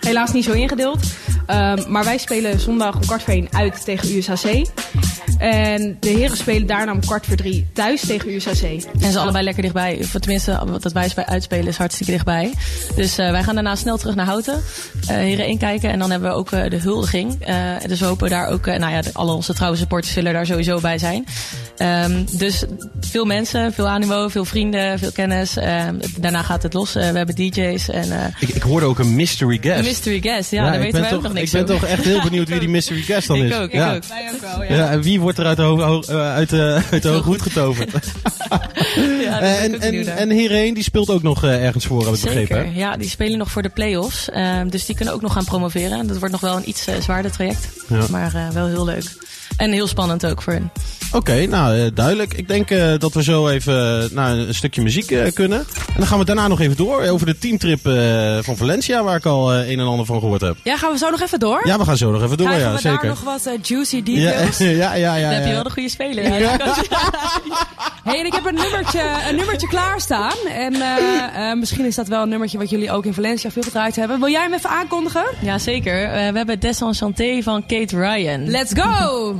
Helaas 0.06 0.32
niet 0.32 0.44
zo 0.44 0.52
ingedeeld. 0.52 1.00
Ehm, 1.46 1.82
maar 1.88 2.04
wij 2.04 2.18
spelen 2.18 2.60
zondag 2.60 2.94
om 2.94 3.00
kwart 3.00 3.22
voor 3.22 3.32
één 3.32 3.48
uit 3.52 3.84
tegen 3.84 4.16
USHC. 4.16 4.66
En 5.38 5.96
de 6.00 6.08
heren 6.08 6.36
spelen 6.36 6.66
daarna 6.66 6.92
om 6.92 7.00
kwart 7.00 7.26
voor 7.26 7.36
drie 7.36 7.66
thuis 7.72 8.00
tegen 8.06 8.34
USHC. 8.34 8.62
En 9.00 9.12
ze 9.12 9.18
allebei 9.18 9.44
lekker 9.44 9.62
dichtbij. 9.62 9.98
Of 10.00 10.10
tenminste, 10.10 10.60
wat 10.66 10.82
dat 10.82 10.92
wij 10.92 11.10
bij 11.14 11.26
uitspelen 11.26 11.66
is 11.66 11.76
hartstikke 11.76 12.12
dichtbij. 12.12 12.52
Dus 12.96 13.18
eh, 13.18 13.30
wij 13.30 13.42
gaan 13.42 13.54
daarna 13.54 13.74
snel 13.76 13.96
terug 13.98 14.14
naar 14.14 14.26
Houten. 14.26 14.62
eh 15.08 15.16
heren 15.16 15.46
inkijken. 15.46 15.90
En 15.90 15.98
dan 15.98 16.10
hebben 16.10 16.30
we 16.30 16.36
ook 16.36 16.52
eh, 16.52 16.70
de 16.70 16.76
huldiging. 16.76 17.36
Eh, 17.44 17.56
dus 17.86 18.00
we 18.00 18.06
hopen 18.06 18.30
daar 18.30 18.48
ook... 18.48 18.66
eh, 18.66 18.78
nou 18.78 18.92
ja, 18.92 19.02
alle 19.12 19.32
onze 19.32 19.54
trouwe 19.54 19.76
supporters 19.76 20.12
zullen 20.12 20.32
daar 20.32 20.46
sowieso 20.46 20.80
bij 20.80 20.98
zijn. 20.98 21.24
Ehm, 21.76 22.24
dus 22.32 22.64
veel 23.00 23.24
mensen, 23.24 23.72
veel 23.72 23.88
animo, 23.88 24.28
veel 24.28 24.44
vrienden, 24.44 24.98
veel 24.98 25.12
kennis. 25.12 25.56
Ehm, 25.56 25.94
daarna 26.18 26.42
gaat 26.42 26.62
het 26.62 26.72
los. 26.72 26.92
We 26.92 27.00
hebben 27.00 27.34
DJ's 27.34 27.88
en... 27.88 28.12
eh, 28.12 28.24
Ik, 28.40 28.48
ik 28.48 28.62
hoorde 28.62 28.86
ook 28.86 28.98
een 28.98 29.14
mystery 29.14 29.58
guest. 29.62 29.91
Mystery 29.92 30.20
guest. 30.20 30.50
Ja, 30.50 30.64
daar 30.64 30.74
ik 30.74 30.80
weten 30.80 31.00
wij 31.00 31.08
toch, 31.08 31.18
ook 31.18 31.24
nog 31.24 31.32
niks 31.32 31.54
Ik 31.54 31.66
ben 31.66 31.76
toch 31.78 31.88
echt 31.88 32.04
heel 32.04 32.22
benieuwd 32.22 32.48
wie 32.48 32.58
die 32.58 32.68
mystery 32.68 33.02
guest 33.12 33.26
dan 33.28 33.36
Ik 33.36 33.42
is. 33.50 33.56
ook, 33.56 33.70
ik 33.70 33.80
ook. 33.80 34.04
Wij 34.04 34.30
ook 34.34 34.40
wel, 34.40 34.76
Ja, 34.76 34.90
en 34.90 35.02
wie 35.02 35.20
wordt 35.20 35.38
er 35.38 35.44
uit 35.46 35.56
de, 35.56 35.62
ho- 35.62 35.80
ho- 35.82 36.00
eh, 36.08 36.34
uit 36.34 36.48
de, 36.50 36.80
uit 36.90 37.02
de 37.02 37.08
hoge 37.08 37.22
hoed 37.28 37.42
getoverd? 37.42 37.90
Ja, 39.22 39.40
ik 39.40 39.80
en, 39.80 40.06
en, 40.16 40.30
Hierheen, 40.30 40.74
die 40.74 40.82
speelt 40.82 41.10
ook 41.10 41.22
nog 41.22 41.44
eh, 41.44 41.64
ergens 41.64 41.86
voor, 41.86 42.04
heb 42.04 42.14
ik 42.14 42.20
begrepen. 42.20 42.56
Zeker, 42.56 42.72
hè? 42.72 42.78
ja, 42.78 42.96
die 42.96 43.08
spelen 43.08 43.38
nog 43.38 43.50
voor 43.50 43.62
de 43.62 43.68
play-offs. 43.68 44.30
Ehm, 44.30 44.68
dus 44.68 44.86
die 44.86 44.96
kunnen 44.96 45.14
ook 45.14 45.20
nog 45.22 45.32
gaan 45.32 45.44
promoveren. 45.44 46.06
Dat 46.06 46.16
wordt 46.18 46.32
nog 46.32 46.40
wel 46.40 46.56
een 46.56 46.68
iets 46.68 46.86
eh, 46.86 46.94
zwaarder 47.00 47.30
traject. 47.30 47.68
Maar 48.10 48.34
eh, 48.34 48.48
wel 48.48 48.66
heel 48.66 48.84
leuk. 48.84 49.04
En 49.56 49.72
heel 49.72 49.86
spannend 49.86 50.26
ook 50.26 50.42
voor 50.42 50.52
hen. 50.52 50.70
Oké, 51.12 51.46
nou 51.46 51.78
eh, 51.78 51.86
duidelijk. 51.94 52.34
Ik 52.34 52.48
denk 52.48 52.70
eh, 52.70 52.92
dat 52.98 53.12
we 53.14 53.22
zo 53.22 53.48
even 53.48 54.02
eh, 54.02 54.10
naar 54.10 54.30
een 54.36 54.54
stukje 54.54 54.82
muziek 54.82 55.10
eh, 55.10 55.32
kunnen. 55.32 55.58
En 55.58 55.94
dan 55.96 56.06
gaan 56.06 56.18
we 56.18 56.24
daarna 56.24 56.48
nog 56.48 56.60
even 56.60 56.76
door 56.76 57.02
over 57.02 57.26
de 57.26 57.38
teamtrip 57.38 57.86
eh, 57.86 58.38
van 58.40 58.56
Valencia, 58.56 59.02
waar 59.02 59.16
ik 59.16 59.26
al 59.26 59.52
eh, 59.52 59.70
een 59.70 59.80
en 59.80 59.86
ander 59.86 60.06
van 60.06 60.18
gehoord 60.20 60.40
heb. 60.40 60.56
Ja, 60.64 60.76
gaan 60.76 60.92
we 60.92 60.98
zo 60.98 61.10
nog 61.10 61.20
even 61.20 61.38
door? 61.40 61.66
Ja, 61.66 61.78
we 61.78 61.84
gaan 61.84 61.96
zo 61.96 62.10
nog 62.10 62.22
even 62.22 62.36
door, 62.36 62.46
Krijgen 62.46 62.68
ja, 62.68 62.74
we 62.74 62.80
zeker. 62.80 62.98
daar 63.00 63.08
nog 63.08 63.20
wat 63.20 63.68
juicy 63.68 64.02
details? 64.02 64.58
ja, 64.58 64.68
ja, 64.68 64.94
ja, 64.94 65.14
ja. 65.14 65.22
Dan 65.22 65.32
heb 65.32 65.46
je 65.46 65.52
wel 65.52 65.62
de 65.62 65.70
goede 65.70 65.88
speler. 65.88 66.38
Ja. 66.38 66.56
Hey, 68.04 68.18
en 68.18 68.26
ik 68.26 68.32
heb 68.32 68.44
een 68.46 68.54
nummertje, 68.54 69.02
een 69.28 69.36
nummertje 69.36 69.68
klaarstaan. 69.68 70.36
En 70.48 70.74
eh, 70.74 71.50
eh, 71.50 71.58
misschien 71.58 71.84
is 71.84 71.94
dat 71.94 72.08
wel 72.08 72.22
een 72.22 72.28
nummertje 72.28 72.58
wat 72.58 72.70
jullie 72.70 72.90
ook 72.90 73.04
in 73.04 73.14
Valencia 73.14 73.50
veel 73.50 73.62
gedraaid 73.62 73.96
hebben. 73.96 74.18
Wil 74.20 74.28
jij 74.28 74.42
hem 74.42 74.52
even 74.52 74.70
aankondigen? 74.70 75.24
Ja, 75.40 75.58
zeker. 75.58 76.04
Eh, 76.04 76.10
we 76.30 76.36
hebben 76.36 76.60
Desenchanté 76.60 77.42
van 77.42 77.66
Kate 77.66 77.96
Ryan. 77.96 78.50
Let's 78.50 78.72
go! 78.74 79.34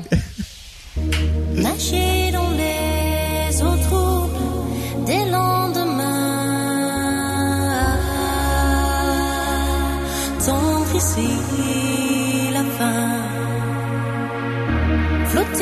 Nager 0.96 2.30
dans 2.32 2.50
les 2.50 3.62
eaux 3.62 3.76
troubles 3.88 5.06
des 5.06 5.24
lendemains. 5.30 6.02
Tendre 10.44 10.96
ici 10.96 11.30
la 12.52 12.64
fin. 12.76 13.22
Flotter 15.28 15.61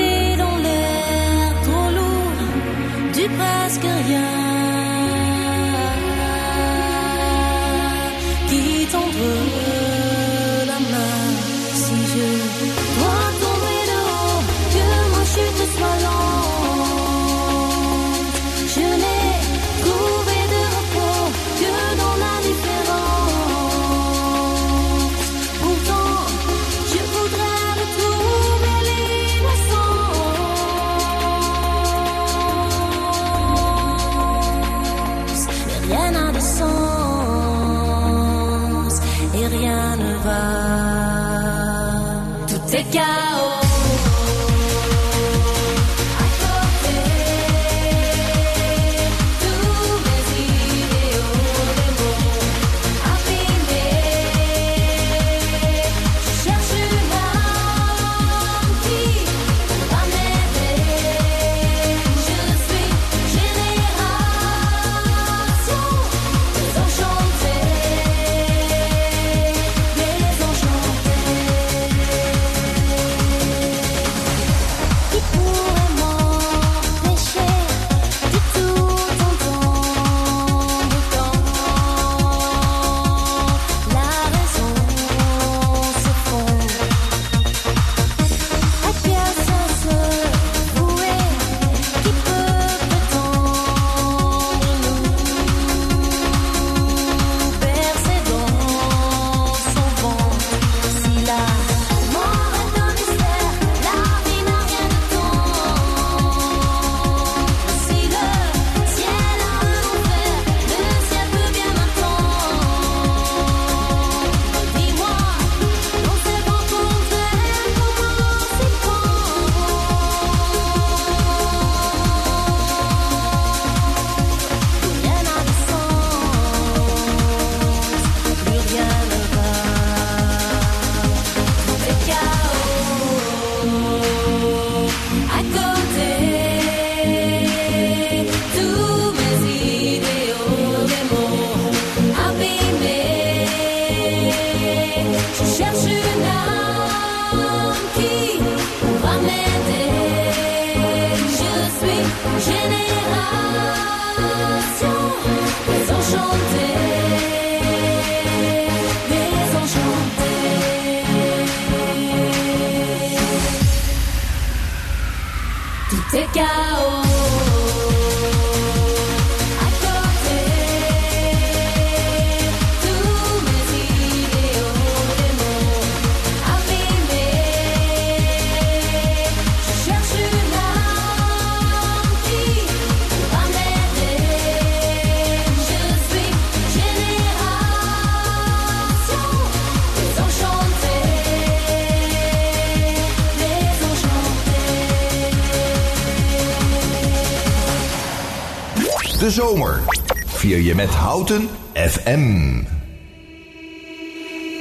De 199.21 199.31
zomer 199.31 199.83
vier 200.27 200.59
je 200.59 200.75
met 200.75 200.89
Houten 200.89 201.49
FM. 201.75 202.63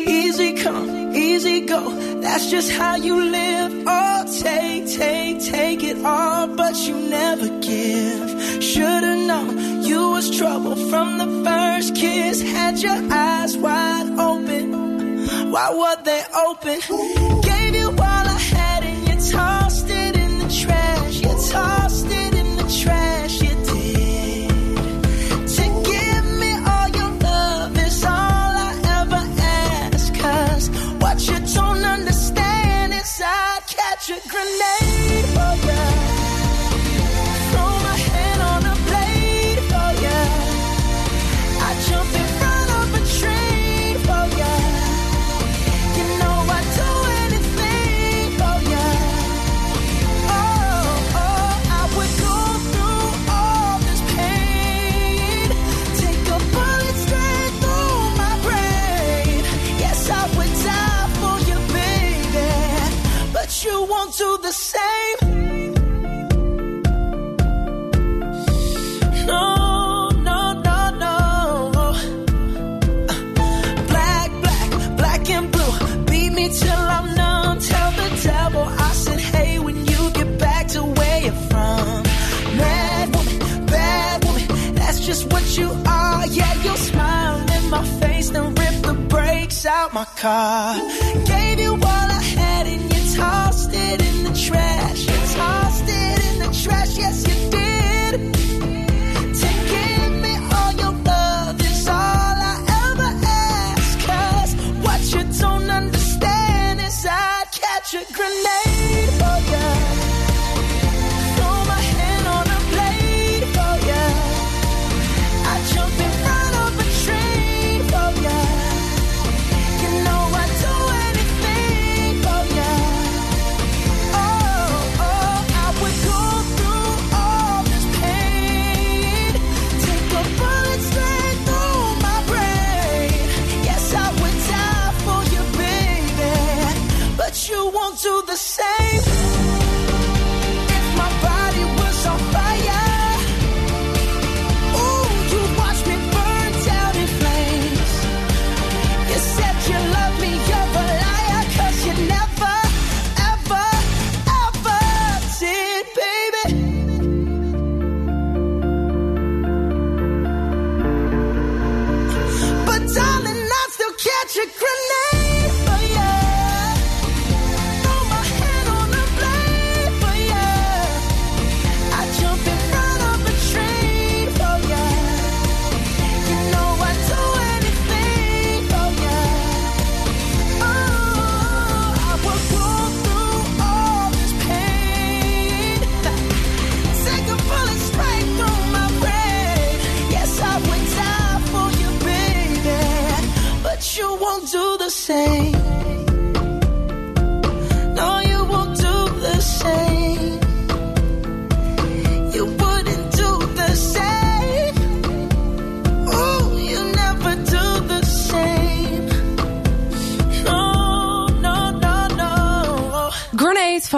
Easy 0.05 0.53
come, 0.63 1.11
easy 1.13 1.67
go. 1.67 1.93
That's 2.21 2.49
just 2.49 2.71
how 2.77 2.95
you 2.95 3.29
live. 3.29 3.83
Oh, 3.85 4.23
take, 4.43 4.85
take, 4.97 5.39
take 5.39 5.83
it 5.83 6.05
all, 6.05 6.47
but 6.55 6.75
you 6.87 6.95
never 7.09 7.49
give. 7.59 8.63
Should've 8.63 9.25
known 9.27 9.83
you 9.83 10.11
was 10.11 10.29
trouble 10.37 10.75
from 10.75 11.17
the 11.17 11.49
first 11.49 11.95
kiss. 11.95 12.41
Had 12.41 12.79
your 12.79 12.99
eyes 13.11 13.55
wide 13.57 14.19
open. 14.19 14.71
Why 15.51 15.69
were 15.73 16.03
they 16.03 16.23
open? 16.47 16.79
Gave 16.79 17.38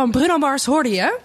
van 0.01 0.11
Bruno 0.11 0.37
Mars 0.37 0.65
hoorde 0.65 0.89
je. 0.89 1.19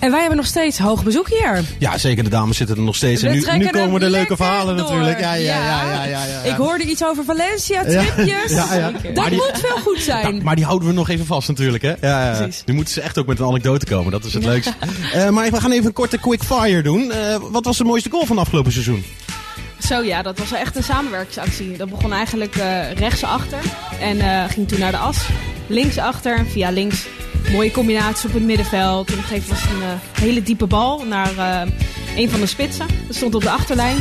En 0.00 0.10
wij 0.10 0.20
hebben 0.20 0.36
nog 0.36 0.46
steeds 0.46 0.78
hoog 0.78 1.04
bezoek 1.04 1.28
hier. 1.28 1.64
Ja, 1.78 1.98
zeker. 1.98 2.24
De 2.24 2.30
dames 2.30 2.56
zitten 2.56 2.76
er 2.76 2.82
nog 2.82 2.96
steeds. 2.96 3.22
We 3.22 3.28
En 3.28 3.34
nu, 3.58 3.64
nu 3.64 3.70
komen 3.70 4.00
de 4.00 4.10
leuke 4.10 4.36
verhalen 4.36 4.76
door. 4.76 4.86
natuurlijk. 4.86 5.20
Ja, 5.20 5.34
ja, 5.34 5.56
ja, 5.64 5.82
ja, 5.84 6.04
ja, 6.04 6.24
ja, 6.24 6.40
Ik 6.42 6.54
hoorde 6.56 6.84
iets 6.84 7.04
over 7.04 7.24
Valencia, 7.24 7.82
tripjes. 7.84 8.52
Ja, 8.52 8.74
ja. 8.74 8.90
Dat 9.14 9.24
die- 9.28 9.34
moet 9.36 9.50
veel 9.54 9.76
goed 9.76 10.00
zijn. 10.00 10.42
Maar 10.42 10.56
die 10.56 10.64
houden 10.64 10.88
we 10.88 10.94
nog 10.94 11.08
even 11.08 11.26
vast 11.26 11.48
natuurlijk. 11.48 11.82
Hè? 11.82 11.94
Ja, 12.00 12.26
ja. 12.30 12.36
Precies. 12.36 12.62
Nu 12.66 12.74
moeten 12.74 12.94
ze 12.94 13.00
echt 13.00 13.18
ook 13.18 13.26
met 13.26 13.38
een 13.38 13.46
anekdote 13.46 13.86
komen. 13.86 14.12
Dat 14.12 14.24
is 14.24 14.34
het 14.34 14.44
leukste. 14.52 14.72
Eh, 15.12 15.28
maar 15.28 15.50
we 15.50 15.60
gaan 15.60 15.70
even 15.72 15.86
een 15.86 15.92
korte 15.92 16.18
quick 16.18 16.42
fire 16.42 16.82
doen. 16.82 17.12
Eh, 17.12 17.36
wat 17.50 17.64
was 17.64 17.76
de 17.76 17.84
mooiste 17.84 18.10
goal 18.10 18.26
van 18.26 18.38
afgelopen 18.38 18.72
seizoen? 18.72 19.04
Zo 19.86 20.02
ja, 20.02 20.22
dat 20.22 20.38
was 20.38 20.52
echt 20.52 20.76
een 20.76 20.82
samenwerkingsactie. 20.82 21.76
Dat 21.76 21.88
begon 21.90 22.12
eigenlijk 22.12 22.56
eh 22.56 22.92
rechtsachter 22.92 23.58
en 24.00 24.20
eh, 24.20 24.44
ging 24.50 24.68
toen 24.68 24.78
naar 24.78 24.90
de 24.90 24.96
as. 24.98 25.28
Linksachter 25.66 26.36
en 26.36 26.46
via 26.48 26.70
links. 26.70 27.06
Mooie 27.52 27.70
combinatie 27.70 28.28
op 28.28 28.34
het 28.34 28.42
middenveld. 28.44 29.08
En 29.08 29.14
op 29.14 29.20
een 29.20 29.26
gegeven 29.26 29.48
moment 29.54 29.70
was 29.70 29.76
een 29.80 29.82
eh, 30.14 30.20
hele 30.22 30.42
diepe 30.42 30.66
bal 30.66 31.04
naar 31.04 31.36
eh, 31.38 31.70
een 32.16 32.30
van 32.30 32.40
de 32.40 32.46
spitsen. 32.46 32.86
Dat 33.06 33.16
stond 33.16 33.34
op 33.34 33.42
de 33.42 33.50
achterlijn. 33.50 33.96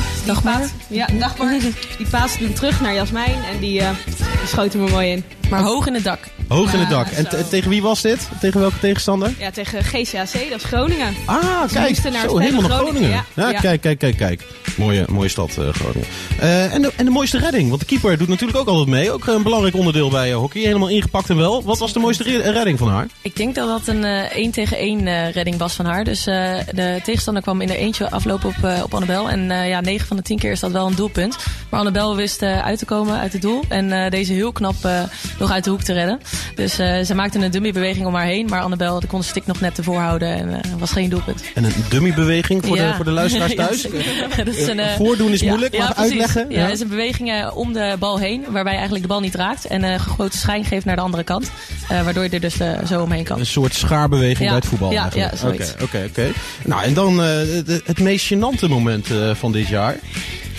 Paas- 0.59 0.69
Ja, 0.87 1.07
Dagmar. 1.19 1.49
Die 1.97 2.07
paasde 2.09 2.43
hem 2.43 2.53
terug 2.53 2.81
naar 2.81 2.93
Jasmijn 2.93 3.35
en 3.53 3.59
die, 3.59 3.79
die 3.79 4.47
schoot 4.47 4.73
hem 4.73 4.83
er 4.85 4.91
mooi 4.91 5.11
in. 5.11 5.23
Maar 5.49 5.61
hoog 5.61 5.87
in 5.87 5.93
het 5.93 6.03
dak. 6.03 6.19
Hoog 6.55 6.73
in 6.73 6.79
het 6.79 6.89
dak. 6.89 7.07
En 7.07 7.27
tegen 7.49 7.69
wie 7.69 7.81
was 7.81 8.01
dit? 8.01 8.29
Tegen 8.39 8.59
welke 8.59 8.79
tegenstander? 8.79 9.33
Ja, 9.39 9.51
tegen 9.51 9.83
GCAC, 9.83 10.49
dat 10.49 10.57
is 10.59 10.63
Groningen. 10.63 11.13
Ah, 11.25 11.39
kijk. 11.71 11.87
moesten 11.89 12.11
naar 12.11 12.29
Zo, 12.29 12.37
helemaal 12.37 12.61
naar 12.61 12.69
Groningen, 12.71 12.95
Groningen. 13.01 13.23
Ja, 13.33 13.43
ja. 13.43 13.49
Ja. 13.49 13.59
kijk, 13.59 13.81
kijk, 13.81 13.99
kijk, 13.99 14.17
kijk. 14.17 14.41
Mooie, 14.77 15.05
mooie 15.09 15.29
stad, 15.29 15.49
eh, 15.57 15.67
Groningen. 15.73 16.07
Eh, 16.39 16.73
en, 16.73 16.81
de, 16.81 16.91
en 16.95 17.05
de 17.05 17.11
mooiste 17.11 17.37
redding. 17.39 17.67
Want 17.69 17.79
de 17.81 17.85
keeper 17.87 18.17
doet 18.17 18.27
natuurlijk 18.27 18.57
ook 18.59 18.67
altijd 18.67 18.87
mee. 18.87 19.11
Ook 19.11 19.27
een 19.27 19.43
belangrijk 19.43 19.75
onderdeel 19.75 20.09
bij 20.09 20.29
eh, 20.31 20.35
hockey. 20.37 20.61
Helemaal 20.61 20.87
ingepakt 20.89 21.29
en 21.29 21.37
wel. 21.37 21.63
Wat 21.63 21.77
was 21.79 21.93
de 21.93 21.99
mooiste 21.99 22.23
re- 22.23 22.51
redding 22.51 22.77
van 22.77 22.89
haar? 22.89 23.07
Ik 23.21 23.35
denk 23.35 23.55
dat 23.55 23.67
dat 23.67 23.95
een 23.95 24.03
eh 24.03 24.35
1 24.35 24.51
tegen 24.51 24.77
1 24.77 25.07
eh, 25.07 25.31
redding 25.31 25.57
was 25.57 25.73
van 25.73 25.85
haar. 25.85 26.03
Dus 26.03 26.27
eh, 26.27 26.57
de 26.71 26.99
tegenstander 27.03 27.43
kwam 27.43 27.61
in 27.61 27.69
er 27.69 27.75
eentje 27.75 28.09
aflopen 28.11 28.49
op, 28.49 28.63
eh, 28.63 28.83
op 28.83 28.93
Annabel. 28.93 29.29
En 29.29 29.51
eh, 29.51 29.67
ja, 29.69 29.81
9 29.81 30.07
van 30.07 30.17
de 30.17 30.23
10 30.23 30.39
keer 30.39 30.51
is 30.51 30.59
dat 30.59 30.71
wel 30.71 30.87
een 30.87 30.95
doelpunt. 30.95 31.37
Maar 31.69 31.79
Annabel 31.79 32.15
wist 32.15 32.41
eh, 32.41 32.65
uit 32.65 32.79
te 32.79 32.85
komen 32.85 33.19
uit 33.19 33.33
het 33.33 33.41
doel. 33.41 33.63
En 33.69 33.91
eh, 33.91 34.11
deze 34.11 34.33
heel 34.33 34.51
knap 34.51 34.75
eh, 34.85 35.01
nog 35.39 35.51
uit 35.51 35.63
de 35.63 35.69
hoek 35.69 35.81
te 35.81 35.93
redden. 35.93 36.19
Dus 36.55 36.79
eh, 36.79 37.01
ze 37.01 37.15
maakte 37.15 37.39
een 37.39 37.51
dummybeweging 37.51 38.05
om 38.05 38.13
haar 38.15 38.25
heen. 38.25 38.45
Maar 38.49 38.61
Annabel 38.61 39.01
kon 39.07 39.19
de 39.19 39.25
stick 39.25 39.45
nog 39.45 39.59
net 39.59 39.75
tevoor 39.75 39.99
houden. 39.99 40.27
En 40.35 40.61
eh, 40.63 40.71
was 40.77 40.91
geen 40.91 41.09
doelpunt. 41.09 41.43
En 41.53 41.63
een 41.63 41.73
dummybeweging 41.89 42.65
voor, 42.65 42.75
de, 42.77 42.93
voor 42.95 43.05
de 43.05 43.11
luisteraars 43.11 43.55
thuis. 43.65 43.81
dat 44.45 44.47
is 44.47 44.67
een, 44.67 44.79
eh, 44.79 44.95
Voordoen 44.95 45.31
is 45.31 45.43
moeilijk, 45.43 45.77
maar 45.77 45.93
uitleggen. 45.95 46.45
Ja, 46.49 46.61
het 46.61 46.71
is 46.73 46.79
een 46.79 46.87
beweging 46.87 47.49
om 47.49 47.73
de 47.73 47.95
bal 47.99 48.19
heen, 48.19 48.41
waarbij 48.43 48.63
je 48.63 48.77
eigenlijk 48.77 49.01
de 49.01 49.07
bal 49.13 49.19
niet 49.21 49.35
raakt. 49.35 49.65
En 49.65 49.83
een 49.83 49.99
grote 49.99 50.37
schijn 50.37 50.65
geeft 50.65 50.85
naar 50.85 50.95
de 50.95 51.01
andere 51.01 51.23
kant. 51.23 51.51
waardoor 51.87 52.23
je 52.23 52.29
er 52.29 52.39
dus 52.39 52.57
zo 52.87 53.01
omheen 53.01 53.23
kan. 53.23 53.39
Een 53.39 53.45
soort 53.45 53.73
schaarbeweging 53.73 54.47
bij 54.47 54.57
het 54.57 54.65
voetbal 54.65 54.91
Ja, 54.91 55.01
eigenlijk. 55.01 55.31
ja, 55.31 55.37
zoiets. 55.37 55.73
Oké, 55.73 55.83
oké, 55.83 56.05
oké. 56.09 56.31
Nou, 56.63 56.83
en 56.83 56.93
dan 56.93 57.17
de- 57.17 57.81
het 57.85 57.99
meest 57.99 58.33
gênante 58.33 58.69
moment 58.69 59.07
van 59.33 59.51
dit 59.51 59.67
jaar. 59.67 59.95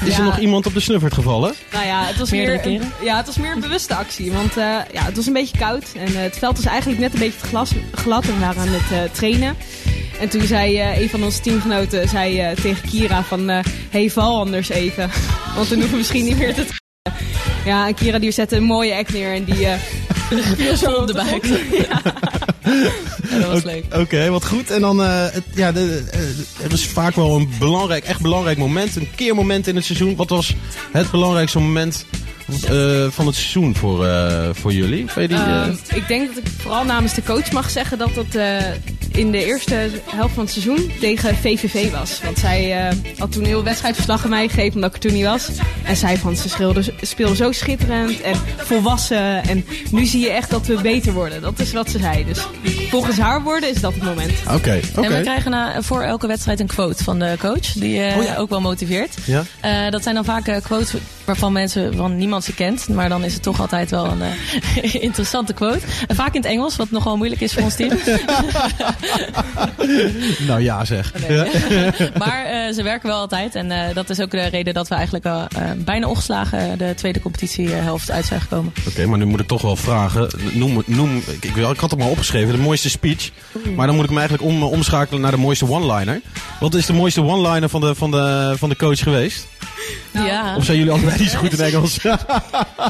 Is 0.05 0.19
er 0.19 0.25
nog 0.25 0.39
iemand 0.39 0.67
op 0.67 0.75
de 0.75 0.81
snuffert 0.81 1.15
gevallen? 1.15 1.55
Nou 1.73 1.87
ja, 1.87 2.05
het 2.05 2.17
was 2.19 2.31
Meerdere 2.31 2.69
meer 2.71 2.81
een, 2.81 2.93
ja, 3.03 3.17
het 3.17 3.27
was 3.27 3.37
meer 3.37 3.53
een 3.53 3.61
bewuste 3.61 3.95
actie. 3.95 4.33
Want 4.33 4.57
eh, 4.57 4.65
ja, 4.93 5.03
het 5.03 5.17
was 5.17 5.27
een 5.27 5.33
beetje 5.33 5.59
koud. 5.59 5.85
En 5.97 6.07
eh, 6.07 6.15
het 6.15 6.39
veld 6.39 6.57
was 6.57 6.67
eigenlijk 6.67 7.01
net 7.01 7.13
een 7.13 7.19
beetje 7.19 7.41
te 7.41 7.47
glas, 7.47 7.71
glad. 7.95 8.25
En 8.25 8.35
we 8.35 8.41
waren 8.41 8.61
aan 8.63 8.69
het 8.69 8.93
eh, 8.93 9.13
trainen. 9.13 9.57
En 10.21 10.29
toen 10.29 10.43
zei 10.43 10.79
eh, 10.79 11.01
een 11.01 11.09
van 11.09 11.23
onze 11.25 11.41
teamgenoten 11.41 12.09
zei, 12.09 12.41
eh, 12.41 12.57
tegen 12.57 12.89
Kira 12.89 13.23
van... 13.23 13.51
eh 13.51 13.65
hey, 13.91 14.11
val 14.11 14.39
anders 14.39 14.69
even. 14.69 15.11
Want 15.57 15.69
dan 15.69 15.77
hoeven 15.79 15.91
we 15.91 15.97
misschien 15.97 16.25
niet 16.25 16.39
meer 16.39 16.55
te 16.55 16.65
trainen. 16.65 17.35
Ja, 17.65 17.87
en 17.87 17.95
Kira 17.95 18.19
die 18.19 18.31
zette 18.31 18.57
een 18.57 18.63
mooie 18.63 18.95
act 18.95 19.13
neer. 19.13 19.35
En 19.35 19.45
die... 19.45 19.67
eh 19.67 19.79
viel 20.57 20.77
zo 20.77 20.91
op 20.91 21.07
de 21.07 21.13
buik. 21.13 21.47
Ja, 21.89 22.03
dat 23.41 23.51
was 23.51 23.63
leuk. 23.63 23.85
Oké, 23.95 24.31
wat 24.31 24.45
goed. 24.47 24.71
En 24.71 24.81
dan, 24.81 25.03
eh, 25.03 25.25
het, 25.31 25.45
ja, 25.55 25.73
de, 25.73 26.05
eh, 26.11 26.65
er 26.65 26.73
is 26.73 26.87
vaak 26.87 27.15
wel 27.15 27.37
een 27.37 27.51
belangrijk, 27.59 28.05
echt 28.05 28.21
belangrijk 28.21 28.59
moment. 28.59 28.97
Een 28.97 29.09
keermoment 29.15 29.67
in 29.67 29.77
het 29.77 29.85
seizoen. 29.85 30.17
Wat 30.17 30.31
was 30.31 30.55
het 30.93 31.11
belangrijkste 31.11 31.59
moment 31.59 32.07
eh, 32.47 33.07
van 33.11 33.27
het 33.27 33.35
seizoen 33.35 33.77
voor, 33.77 34.07
eh, 34.07 34.49
voor 34.53 34.73
jullie? 34.73 35.05
Die, 35.15 35.27
eh, 35.29 35.63
Ehm, 35.63 35.75
ik 35.95 36.09
denk 36.09 36.29
dat 36.35 36.45
ik 36.45 36.51
vooral 36.59 36.85
namens 36.85 37.15
de 37.15 37.23
coach 37.23 37.53
mag 37.53 37.71
zeggen 37.71 37.99
dat 37.99 38.15
het 38.15 38.35
eh, 38.35 38.57
in 39.17 39.31
de 39.31 39.45
eerste 39.45 39.91
helft 40.05 40.35
van 40.35 40.45
het 40.45 40.53
seizoen 40.53 40.91
tegen 41.01 41.37
VVV 41.37 41.91
was. 41.91 42.21
Want 42.25 42.39
zij 42.39 42.89
eh, 42.89 42.97
had 43.19 43.33
toen 43.33 43.45
heel 43.45 43.63
wedstrijdverslag 43.65 44.25
aan 44.25 44.31
mij 44.31 44.49
gegeven 44.49 44.75
omdat 44.75 44.89
ik 44.89 45.03
er 45.03 45.09
toen 45.09 45.19
niet 45.19 45.27
was. 45.27 45.49
En 45.85 45.97
zei 45.97 46.17
van 46.17 46.37
ze 46.37 46.49
schilder, 46.49 46.95
speelden 47.01 47.37
zo 47.37 47.53
schitterend 47.53 48.21
en 48.21 48.37
volwassen. 48.57 49.43
En 49.43 49.65
nu 49.91 50.05
zie 50.05 50.21
je 50.21 50.31
echt 50.31 50.51
dat 50.51 50.67
we 50.67 50.81
beter 50.81 51.13
worden. 51.13 51.43
Dat 51.43 51.59
is 51.59 51.73
wat 51.73 51.91
ze 51.91 51.99
zei. 51.99 52.25
Dus 52.25 52.47
volgens 52.89 53.19
haar 53.19 53.43
woorden 53.43 53.71
is 53.71 53.81
dat 53.81 53.95
het 53.95 54.03
moment. 54.03 54.33
Oké, 54.45 54.81
oké. 54.97 55.07
En 55.07 55.17
we 55.17 55.21
krijgen 55.21 55.51
na, 55.51 55.83
voor 55.83 56.03
elke 56.03 56.27
wedstrijd 56.27 56.61
een 56.61 56.67
quote 56.67 57.05
van 57.05 57.19
de 57.19 57.35
coach. 57.39 57.73
Die 57.73 58.01
Oh 58.17 58.23
ja. 58.23 58.37
ook 58.37 58.49
wel 58.51 58.61
motiveert. 58.61 59.15
Ja? 59.25 59.43
Eh, 59.61 59.91
dat 59.91 60.03
zijn 60.03 60.15
dan 60.15 60.25
vaak 60.25 60.47
eh, 60.47 60.63
quotes 60.63 60.95
waarvan 61.25 61.53
mensen, 61.53 61.95
van 61.95 62.17
niemand 62.17 62.45
ze 62.45 62.55
kent. 62.55 62.89
Maar 62.89 63.09
dan 63.09 63.25
is 63.25 63.35
het 63.35 63.43
toch 63.43 63.61
altijd 63.61 63.91
wel 63.91 64.07
een 64.07 64.23
eh, 64.23 64.95
interessante 65.09 65.53
quote. 65.53 65.81
En 66.07 66.17
vaak 66.17 66.35
in 66.35 66.41
het 66.41 66.51
Engels, 66.51 66.77
wat 66.77 66.91
nogal 66.91 67.17
moeilijk 67.17 67.41
is 67.41 67.53
voor 67.53 67.63
ons 67.63 67.75
team. 67.75 67.99
Nou 70.47 70.61
ja, 70.63 70.85
zeg. 70.85 71.13
Nee. 71.29 71.37
Ja. 71.37 71.47
maar 72.25 72.45
eh, 72.45 72.75
ze 72.75 72.83
werken 72.83 73.09
wel 73.09 73.19
altijd. 73.19 73.55
En 73.55 73.71
eh, 73.71 73.95
dat 73.95 74.11
is 74.11 74.21
ook 74.21 74.31
de 74.31 74.47
reden 74.47 74.75
dat 74.75 74.89
we 74.89 74.95
eigenlijk 74.95 75.25
wel 75.25 75.47
eh, 75.49 75.71
bijna 75.77 76.09
ongeslagen 76.09 76.79
de 76.79 76.95
tweede 76.97 77.21
competitiehelft 77.21 78.11
uit 78.11 78.25
zijn 78.25 78.41
gekomen. 78.41 78.73
Oké, 78.89 79.07
maar 79.07 79.19
nu 79.19 79.25
moet 79.25 79.41
ik 79.41 79.47
toch 79.47 79.63
wel 79.63 79.77
vragen. 79.77 80.29
Noem, 80.53 80.83
noem 80.87 81.17
ik, 81.17 81.45
ik, 81.45 81.57
ik 81.57 81.77
had 81.77 81.91
het 81.91 81.99
maar 81.99 82.09
opgeschreven, 82.09 82.53
de 82.53 82.61
mooiste 82.77 82.91
speech. 82.91 83.31
Maar 83.77 83.87
dan 83.87 83.97
moet 83.97 84.05
ik 84.05 84.11
me 84.11 84.19
eigenlijk 84.19 84.49
om, 84.51 84.63
omschakelen 84.63 85.21
naar 85.21 85.31
de 85.31 85.37
mooiste 85.37 85.71
one-liner. 85.71 86.21
Wat 86.61 86.75
is 86.75 86.87
de 86.87 86.93
mooiste 86.93 87.23
one-liner 87.23 87.69
van 87.69 87.81
de, 87.81 87.95
van, 87.95 88.11
de, 88.11 88.55
van 88.57 88.69
de 88.69 88.77
coach 88.77 88.99
geweest? 88.99 89.47
ja. 90.13 90.57
Of 90.57 90.65
zijn 90.65 90.77
jullie 90.79 90.93
allebei 90.93 91.19
niet 91.19 91.31
zo 91.31 91.39
goed 91.39 91.59
in 91.59 91.65
Engels? 91.65 91.99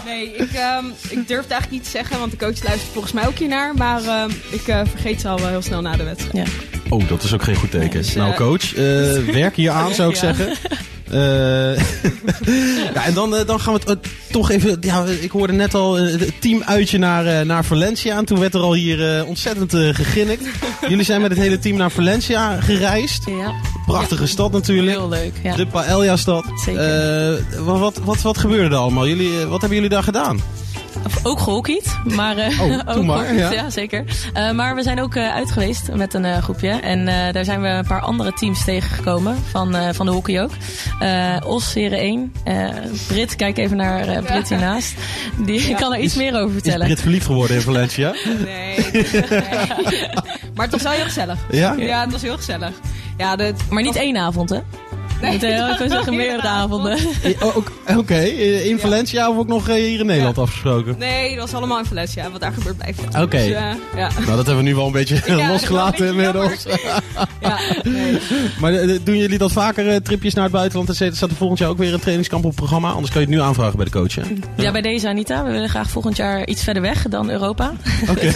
Nee, 0.05 0.35
ik, 0.35 0.53
ehm, 0.53 0.85
ik 1.09 1.29
durf 1.29 1.43
het 1.43 1.51
eigenlijk 1.51 1.71
niet 1.71 1.85
te 1.85 1.91
zeggen, 1.91 2.19
want 2.19 2.31
de 2.31 2.37
coach 2.37 2.63
luistert 2.65 2.93
volgens 2.93 3.13
mij 3.13 3.27
ook 3.27 3.39
hiernaar. 3.39 3.75
Maar 3.75 4.03
ehm, 4.05 4.31
ik 4.51 4.69
eh, 4.69 4.81
vergeet 4.91 5.21
ze 5.21 5.29
al 5.29 5.39
wel 5.39 5.49
heel 5.49 5.63
snel 5.63 5.81
na 5.81 5.97
de 5.97 6.05
wedstrijd. 6.05 6.49
ja. 6.49 6.53
Oh, 6.89 7.09
dat 7.09 7.23
is 7.23 7.33
ook 7.33 7.43
geen 7.43 7.57
goed 7.57 7.71
teken. 7.71 7.91
Dus, 7.91 8.09
eh, 8.11 8.17
nou, 8.17 8.35
coach, 8.35 8.75
eh, 8.75 8.85
werk 9.43 9.57
hier 9.57 9.71
aan, 9.71 9.95
zou 9.95 10.09
ik 10.11 10.15
Ja. 10.15 10.21
zeggen. 10.21 10.57
Eh, 11.11 11.77
ja, 12.95 13.05
en 13.05 13.15
dan, 13.15 13.37
eh, 13.37 13.47
dan 13.47 13.61
gaan 13.61 13.73
we 13.75 13.81
het 13.81 13.89
eh, 13.89 14.11
toch 14.31 14.51
even. 14.51 14.77
Ja, 14.81 15.05
ik 15.21 15.31
hoorde 15.31 15.53
net 15.53 15.75
al 15.75 15.95
het 15.95 16.41
teamuitje 16.41 16.99
naar, 16.99 17.27
eh, 17.27 17.41
naar 17.47 17.65
Valencia. 17.65 18.17
En 18.17 18.25
toen 18.25 18.39
werd 18.39 18.55
er 18.55 18.61
al 18.61 18.75
hier 18.75 19.25
ontzettend 19.25 19.71
geginnikt. 19.97 20.45
Jullie 20.89 21.05
zijn 21.05 21.21
met 21.21 21.31
het 21.31 21.39
hele 21.39 21.59
team 21.59 21.77
naar 21.77 21.91
Valencia 21.91 22.61
gereisd. 22.61 23.25
ja, 23.27 23.53
Prachtige 23.87 24.27
stad 24.27 24.53
natuurlijk. 24.53 24.97
heel 24.97 25.09
leuk. 25.09 25.33
Ja. 25.43 25.57
De 25.57 25.67
Paella-stad. 25.67 26.45
Zeker. 26.65 27.65
Wat, 27.65 27.79
wat, 27.79 28.01
wat, 28.05 28.23
wat 28.23 28.39
gebeurde 28.39 28.75
er 28.75 28.81
allemaal? 28.81 29.07
Jullie, 29.07 29.39
wat 29.39 29.61
hebben 29.61 29.75
jullie 29.75 29.95
daar 29.95 30.03
gedaan? 30.03 30.41
Ook 31.23 31.39
gehockeyd, 31.41 31.99
maar... 32.05 32.37
eh, 32.37 32.61
Oh, 32.61 32.73
ook 32.97 33.05
maar, 33.05 33.25
gehockeyd, 33.25 33.53
ja. 33.53 33.71
zeker. 33.71 34.05
Eh, 34.33 34.51
maar 34.53 34.75
we 34.75 34.83
zijn 34.83 35.01
ook 35.03 35.15
eh, 35.15 35.35
uit 35.35 35.51
geweest 35.51 35.93
met 35.93 36.15
een 36.15 36.25
eh, 36.25 36.39
groepje. 36.43 36.69
En 36.69 37.09
eh, 37.09 37.33
daar 37.33 37.45
zijn 37.45 37.61
we 37.63 37.69
een 37.69 37.87
paar 37.87 38.01
andere 38.01 38.33
teams 38.33 38.65
tegengekomen, 38.65 39.37
van, 39.51 39.75
eh, 39.75 39.89
van 39.93 40.07
de 40.07 40.13
hockey 40.13 40.43
ook. 40.43 40.51
Eh, 41.01 41.37
Os, 41.47 41.75
Heren 41.75 41.99
1. 41.99 42.33
Eh 42.45 42.69
Brit, 43.07 43.37
kijk 43.37 43.59
even 43.59 43.77
naar 43.77 44.09
eh, 44.09 44.23
Brit 44.23 44.49
hiernaast. 44.49 44.95
Die 45.45 45.75
kan 45.75 45.93
er 45.95 46.01
iets 46.01 46.15
meer 46.15 46.35
over 46.35 46.47
Is 46.47 46.53
vertellen. 46.53 46.87
Brit 46.87 47.01
verliefd 47.01 47.27
geworden 47.27 47.57
in 47.57 47.63
Valencia? 47.63 48.15
Nee. 48.45 48.87
nee. 48.93 49.07
Maar 50.55 50.65
het 50.65 50.75
was 50.75 50.83
wel 50.83 50.93
heel 50.93 51.05
gezellig. 51.05 51.39
Ja? 51.51 51.73
Ja, 51.79 52.01
het 52.01 52.13
was 52.13 52.23
heel 52.23 52.37
gezellig. 52.37 52.71
Ja, 53.17 53.37
de, 53.37 53.55
Maar 53.71 53.83
niet 53.83 53.97
één 53.97 54.17
avond, 54.17 54.51
hè? 54.51 54.59
Nee, 55.23 55.33
Moet, 55.33 55.43
eh, 55.43 55.89
zeggen 55.91 56.17
meerdere 56.17 56.49
avonden. 56.49 56.99
Oh, 57.41 57.57
ook- 57.57 57.73
Oké, 57.97 58.15
eh, 58.15 58.67
in 58.67 58.79
Valencia 58.79 59.31
of 59.31 59.37
ook 59.37 59.47
nog 59.47 59.69
eh, 59.69 59.75
hier 59.75 60.01
in 60.01 60.07
Nederland 60.07 60.39
afgesproken? 60.39 60.95
Nee, 60.99 61.31
dat 61.37 61.45
was 61.45 61.55
allemaal 61.55 61.79
in 61.79 61.85
Valencia. 61.85 62.31
Wat 62.31 62.41
daar 62.41 62.53
gebeurt 62.53 62.77
blijft. 62.77 63.01
Oké. 63.09 63.27
Dus, 63.37 63.47
eh, 63.47 63.53
ja. 63.97 64.09
Nou, 64.15 64.27
dat 64.37 64.37
hebben 64.37 64.57
we 64.57 64.63
nu 64.63 64.75
wel 64.75 64.87
een 64.87 64.93
beetje 64.93 65.23
Ja, 65.37 65.49
losgelaten 65.53 66.07
inmiddels. 66.07 66.65
ja, 67.41 67.59
nee. 67.83 68.19
Maar 68.61 68.73
eh, 68.75 68.99
doen 69.05 69.17
jullie 69.17 69.39
dat 69.39 69.53
vaker, 69.53 69.89
eh, 69.89 69.97
tripjes 69.97 70.35
naar 70.35 70.45
het 70.45 70.53
buitenland? 70.53 70.89
cetera? 70.97 71.17
Staat 71.17 71.31
er 71.31 71.37
volgend 71.37 71.59
jaar 71.59 71.69
ook 71.69 71.79
weer 71.79 71.93
een 71.93 72.01
trainingskamp 72.01 72.45
op 72.45 72.51
het 72.51 72.59
programma? 72.59 72.91
Anders 72.91 73.13
kan 73.13 73.21
je 73.21 73.27
het 73.27 73.37
nu 73.37 73.43
aanvragen 73.43 73.77
bij 73.77 73.85
de 73.85 73.91
coach, 73.91 74.15
hè? 74.15 74.23
Ja, 74.57 74.73
bij 74.73 74.83
deze 74.83 75.09
Anita. 75.09 75.45
We 75.45 75.51
willen 75.51 75.69
graag 75.69 75.91
volgend 75.91 76.17
jaar 76.17 76.47
iets 76.47 76.63
verder 76.63 76.83
weg 76.83 77.03
dan 77.09 77.31
Europa. 77.31 77.73
Oké. 78.11 78.33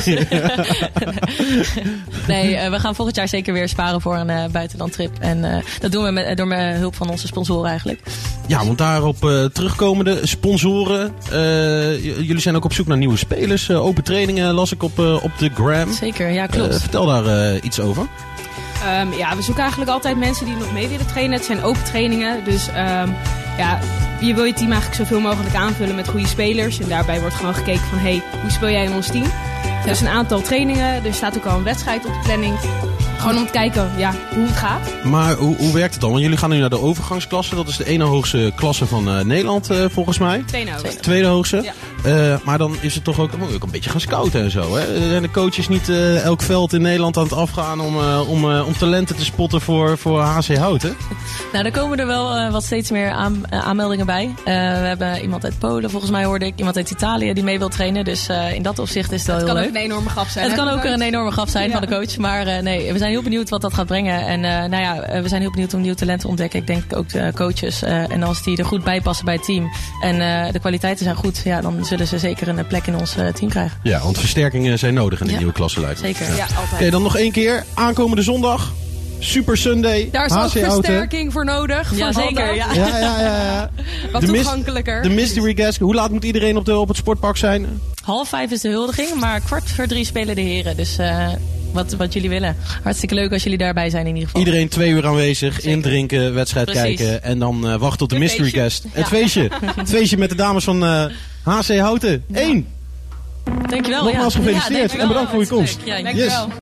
Nee, 2.26 2.56
eh, 2.56 2.70
we 2.70 2.78
gaan 2.80 2.94
volgend 2.94 3.16
jaar 3.16 3.28
zeker 3.28 3.52
weer 3.52 3.68
sparen 3.68 4.00
voor 4.00 4.16
een 4.16 4.30
eh, 4.30 4.44
buitenlandtrip. 4.52 5.10
En 5.20 5.44
eh, 5.54 5.62
dat 5.80 5.92
doen 5.92 6.04
we 6.04 6.10
met, 6.10 6.36
door 6.36 6.46
met 6.46 6.69
hulp 6.78 6.94
van 6.96 7.08
onze 7.10 7.26
sponsoren 7.26 7.68
eigenlijk. 7.70 8.00
Ja, 8.46 8.64
want 8.64 8.78
daarop 8.78 9.24
eh, 9.24 9.44
terugkomende 9.44 10.26
sponsoren. 10.26 11.12
eh, 11.32 12.04
jullie 12.04 12.38
zijn 12.40 12.56
ook 12.56 12.64
op 12.64 12.72
zoek 12.72 12.86
naar 12.86 12.96
nieuwe 12.96 13.16
spelers. 13.16 13.68
eh, 13.68 13.84
open 13.84 14.04
trainingen 14.04 14.54
las 14.54 14.72
ik 14.72 14.82
op, 14.82 14.98
eh, 14.98 15.22
op 15.22 15.30
de 15.38 15.50
gram. 15.54 15.92
Zeker, 15.92 16.30
ja 16.30 16.46
klopt. 16.46 16.74
Eh, 16.74 16.80
vertel 16.80 17.06
daar 17.06 17.26
eh, 17.26 17.62
iets 17.62 17.80
over. 17.80 18.06
Ehm, 18.84 19.12
ja, 19.12 19.36
we 19.36 19.42
zoeken 19.42 19.62
eigenlijk 19.62 19.90
altijd 19.90 20.16
mensen 20.18 20.46
die 20.46 20.54
nog 20.54 20.72
mee 20.72 20.88
willen 20.88 21.06
trainen. 21.06 21.36
Het 21.36 21.44
zijn 21.46 21.62
open 21.62 21.84
trainingen. 21.84 22.44
Dus 22.44 22.68
ehm, 22.68 23.08
ja, 23.58 23.78
je 24.20 24.34
wil 24.34 24.44
je 24.44 24.52
team 24.52 24.72
eigenlijk 24.72 25.00
zoveel 25.00 25.20
mogelijk 25.20 25.54
aanvullen 25.54 25.94
met 25.94 26.08
goede 26.08 26.26
spelers. 26.26 26.78
En 26.80 26.88
daarbij 26.88 27.20
wordt 27.20 27.34
gewoon 27.34 27.54
gekeken 27.54 27.86
van, 27.90 27.98
hey, 27.98 28.22
hoe 28.42 28.50
speel 28.50 28.70
jij 28.70 28.84
in 28.84 28.92
ons 28.92 29.06
team? 29.06 29.26
Dus 29.84 30.00
een 30.00 30.08
aantal 30.08 30.40
trainingen. 30.40 31.04
Er 31.04 31.14
staat 31.14 31.36
ook 31.36 31.44
al 31.44 31.56
een 31.56 31.62
wedstrijd 31.64 32.06
op 32.06 32.12
de 32.12 32.20
planning. 32.24 32.54
Gewoon 33.20 33.36
om 33.36 33.46
te 33.46 33.52
kijken 33.52 33.90
ja, 33.96 34.14
hoe 34.34 34.46
het 34.46 34.56
gaat. 34.56 35.04
Maar 35.04 35.34
hoe, 35.34 35.56
hoe 35.56 35.72
werkt 35.72 35.92
het 35.92 36.00
dan? 36.00 36.10
Want 36.10 36.22
jullie 36.22 36.36
gaan 36.38 36.50
nu 36.50 36.58
naar 36.58 36.70
de 36.70 36.80
overgangsklasse. 36.80 37.54
Dat 37.54 37.68
is 37.68 37.76
de 37.76 37.86
ene 37.86 38.04
hoogste 38.04 38.52
klasse 38.54 38.86
van 38.86 39.08
eh, 39.08 39.24
Nederland 39.24 39.70
eh, 39.70 39.84
volgens 39.88 40.18
mij. 40.18 40.42
Twee 40.46 40.70
hoogste. 40.70 41.00
Tweede 41.00 41.26
hoogste. 41.26 41.60
Ja. 41.62 41.72
Eh, 42.04 42.34
maar 42.44 42.58
dan 42.58 42.76
is 42.80 42.94
het 42.94 43.04
toch 43.04 43.18
ook, 43.20 43.30
dan 43.30 43.40
moet 43.40 43.48
je 43.48 43.54
ook 43.54 43.62
een 43.62 43.70
beetje 43.70 43.90
gaan 43.90 44.00
scouten 44.00 44.42
en 44.42 44.50
zo. 44.50 44.74
Hè? 44.76 45.08
Zijn 45.08 45.22
de 45.22 45.30
coaches 45.30 45.68
niet 45.68 45.88
eh, 45.88 46.24
elk 46.24 46.42
veld 46.42 46.72
in 46.72 46.82
Nederland 46.82 47.16
aan 47.16 47.22
het 47.22 47.32
afgaan 47.32 47.80
om, 47.80 47.98
eh, 48.00 48.28
om, 48.30 48.50
eh, 48.52 48.66
om 48.66 48.72
talenten 48.76 49.16
te 49.16 49.24
spotten 49.24 49.60
voor, 49.60 49.98
voor 49.98 50.20
HC 50.20 50.56
Houten? 50.56 50.96
Nou, 51.52 51.64
er 51.64 51.70
komen 51.72 51.98
er 51.98 52.06
wel 52.06 52.34
eh, 52.34 52.50
wat 52.52 52.64
steeds 52.64 52.90
meer 52.90 53.10
aan, 53.10 53.52
aanmeldingen 53.52 54.06
bij. 54.06 54.24
Eh, 54.38 54.44
we 54.54 54.86
hebben 54.86 55.20
iemand 55.20 55.44
uit 55.44 55.58
Polen, 55.58 55.90
volgens 55.90 56.10
mij 56.10 56.24
hoorde 56.24 56.46
ik. 56.46 56.52
Iemand 56.56 56.76
uit 56.76 56.90
Italië 56.90 57.32
die 57.32 57.44
mee 57.44 57.58
wil 57.58 57.68
trainen. 57.68 58.04
Dus 58.04 58.28
eh, 58.28 58.52
in 58.54 58.62
dat 58.62 58.78
opzicht 58.78 59.12
is 59.12 59.18
het 59.18 59.26
wel 59.26 59.36
Het 59.36 59.44
heel 59.46 59.54
kan 59.54 59.64
ook 59.64 59.70
leuk. 59.72 59.82
een 59.82 59.88
enorme 59.90 60.08
grap 60.10 60.26
zijn. 60.26 60.46
Het 60.50 60.54
kan 60.58 60.68
ook 60.68 60.84
een 60.84 61.02
enorme 61.02 61.30
grap 61.30 61.48
zijn 61.48 61.66
Ja. 61.66 61.72
van 61.78 61.80
de 61.88 61.94
coach. 61.94 62.16
Maar 62.16 62.46
eh, 62.46 62.62
nee, 62.62 62.92
we 62.92 62.98
zijn 62.98 63.10
heel 63.10 63.22
benieuwd 63.22 63.48
wat 63.48 63.60
dat 63.60 63.74
gaat 63.74 63.86
brengen. 63.86 64.26
En 64.26 64.44
eh, 64.44 64.68
nou 64.70 64.82
ja, 64.82 65.22
we 65.22 65.28
zijn 65.28 65.40
heel 65.40 65.50
benieuwd 65.50 65.74
om 65.74 65.80
nieuw 65.80 65.94
talent 65.94 66.20
te 66.20 66.28
ontdekken. 66.28 66.58
Ik 66.60 66.66
denk 66.66 66.96
ook 66.96 67.08
de 67.08 67.32
coaches. 67.34 67.82
eh, 67.82 68.12
en 68.12 68.22
als 68.22 68.42
die 68.42 68.56
er 68.58 68.64
goed 68.64 68.84
bij 68.84 69.00
passen 69.00 69.24
bij 69.24 69.34
het 69.34 69.44
team 69.44 69.68
en 70.02 70.20
eh, 70.20 70.52
de 70.52 70.58
kwaliteiten 70.58 71.04
zijn 71.04 71.16
goed, 71.16 71.40
ja, 71.44 71.60
dan 71.60 71.84
zullen 71.90 72.06
ze 72.06 72.18
zeker 72.18 72.48
een 72.48 72.66
plek 72.66 72.86
in 72.86 72.96
ons 72.96 73.16
eh, 73.16 73.26
team 73.28 73.50
krijgen. 73.50 73.78
Ja, 73.82 74.00
want 74.02 74.18
versterkingen 74.18 74.78
zijn 74.78 74.94
nodig 74.94 75.20
in 75.20 75.26
de 75.26 75.32
Ja. 75.32 75.38
nieuwe 75.38 75.52
klasse 75.52 75.80
lijkt 75.80 76.00
me. 76.00 76.06
Zeker. 76.06 76.26
Ja. 76.28 76.36
Ja, 76.36 76.44
Oké, 76.44 76.58
altijd. 76.72 76.92
dan 76.92 77.02
nog 77.02 77.16
één 77.16 77.32
keer. 77.32 77.64
Aankomende 77.74 78.22
zondag. 78.22 78.72
Super 79.18 79.56
Sunday. 79.56 80.08
Daar 80.12 80.26
is 80.26 80.32
ook 80.32 80.50
versterking 80.50 81.32
voor 81.32 81.44
nodig. 81.44 81.96
Ja, 81.96 82.12
van 82.12 82.22
zeker. 82.22 82.54
Ja. 82.54 82.72
Ja, 82.72 82.86
ja, 82.86 82.98
ja. 82.98 83.20
ja. 83.20 83.70
Wat 84.12 84.20
De 84.20 84.26
toegankelijker. 84.26 85.02
De 85.02 85.08
mystery 85.08 85.54
guest. 85.54 85.78
Hoe 85.78 85.94
laat 85.94 86.10
moet 86.10 86.24
iedereen 86.24 86.56
op, 86.56 86.64
de, 86.64 86.78
op 86.78 86.88
het 86.88 86.96
sportpark 86.96 87.36
zijn? 87.36 87.80
Half 88.04 88.28
vijf 88.28 88.50
is 88.50 88.60
de 88.60 88.68
huldiging, 88.68 89.14
maar 89.14 89.40
kwart 89.40 89.70
voor 89.70 89.86
drie 89.86 90.04
spelen 90.04 90.34
de 90.34 90.40
heren. 90.40 90.76
Dus 90.76 90.98
eh, 90.98 91.28
wat, 91.72 91.92
wat 91.92 92.12
jullie 92.12 92.28
willen. 92.28 92.56
Hartstikke 92.82 93.14
leuk 93.14 93.32
als 93.32 93.42
jullie 93.42 93.58
daarbij 93.58 93.90
zijn 93.90 94.06
in 94.06 94.12
ieder 94.14 94.24
geval. 94.28 94.40
Iedereen 94.44 94.68
twee 94.68 94.90
uur 94.90 95.06
aanwezig, 95.06 95.60
indrinken, 95.60 96.34
wedstrijd 96.34 96.66
Precies. 96.70 96.82
kijken. 96.96 97.22
En 97.22 97.38
dan 97.38 97.68
eh, 97.68 97.76
wachten 97.76 98.02
op 98.02 98.08
de 98.08 98.18
mystery 98.18 98.42
feestje. 98.42 98.60
guest. 98.60 98.84
Het 98.90 99.06
feestje. 99.06 99.50
Het 99.76 99.90
feestje 99.96 100.16
met 100.16 100.28
de 100.28 100.34
dames 100.34 100.64
van 100.64 100.84
eh, 100.84 101.04
HC 101.44 101.78
Houten. 101.78 102.24
Eén. 102.32 102.68
Dankjewel. 103.68 104.04
Nogmaals 104.04 104.34
gefeliciteerd 104.34 104.72
Ja, 104.72 104.78
dankjewel. 104.78 105.02
en 105.02 105.08
bedankt 105.08 105.30
voor 105.30 105.40
je 105.40 105.46
komst. 105.48 105.78
Ja, 105.84 106.02
Dankjewel. 106.02 106.46
Yes. 106.46 106.56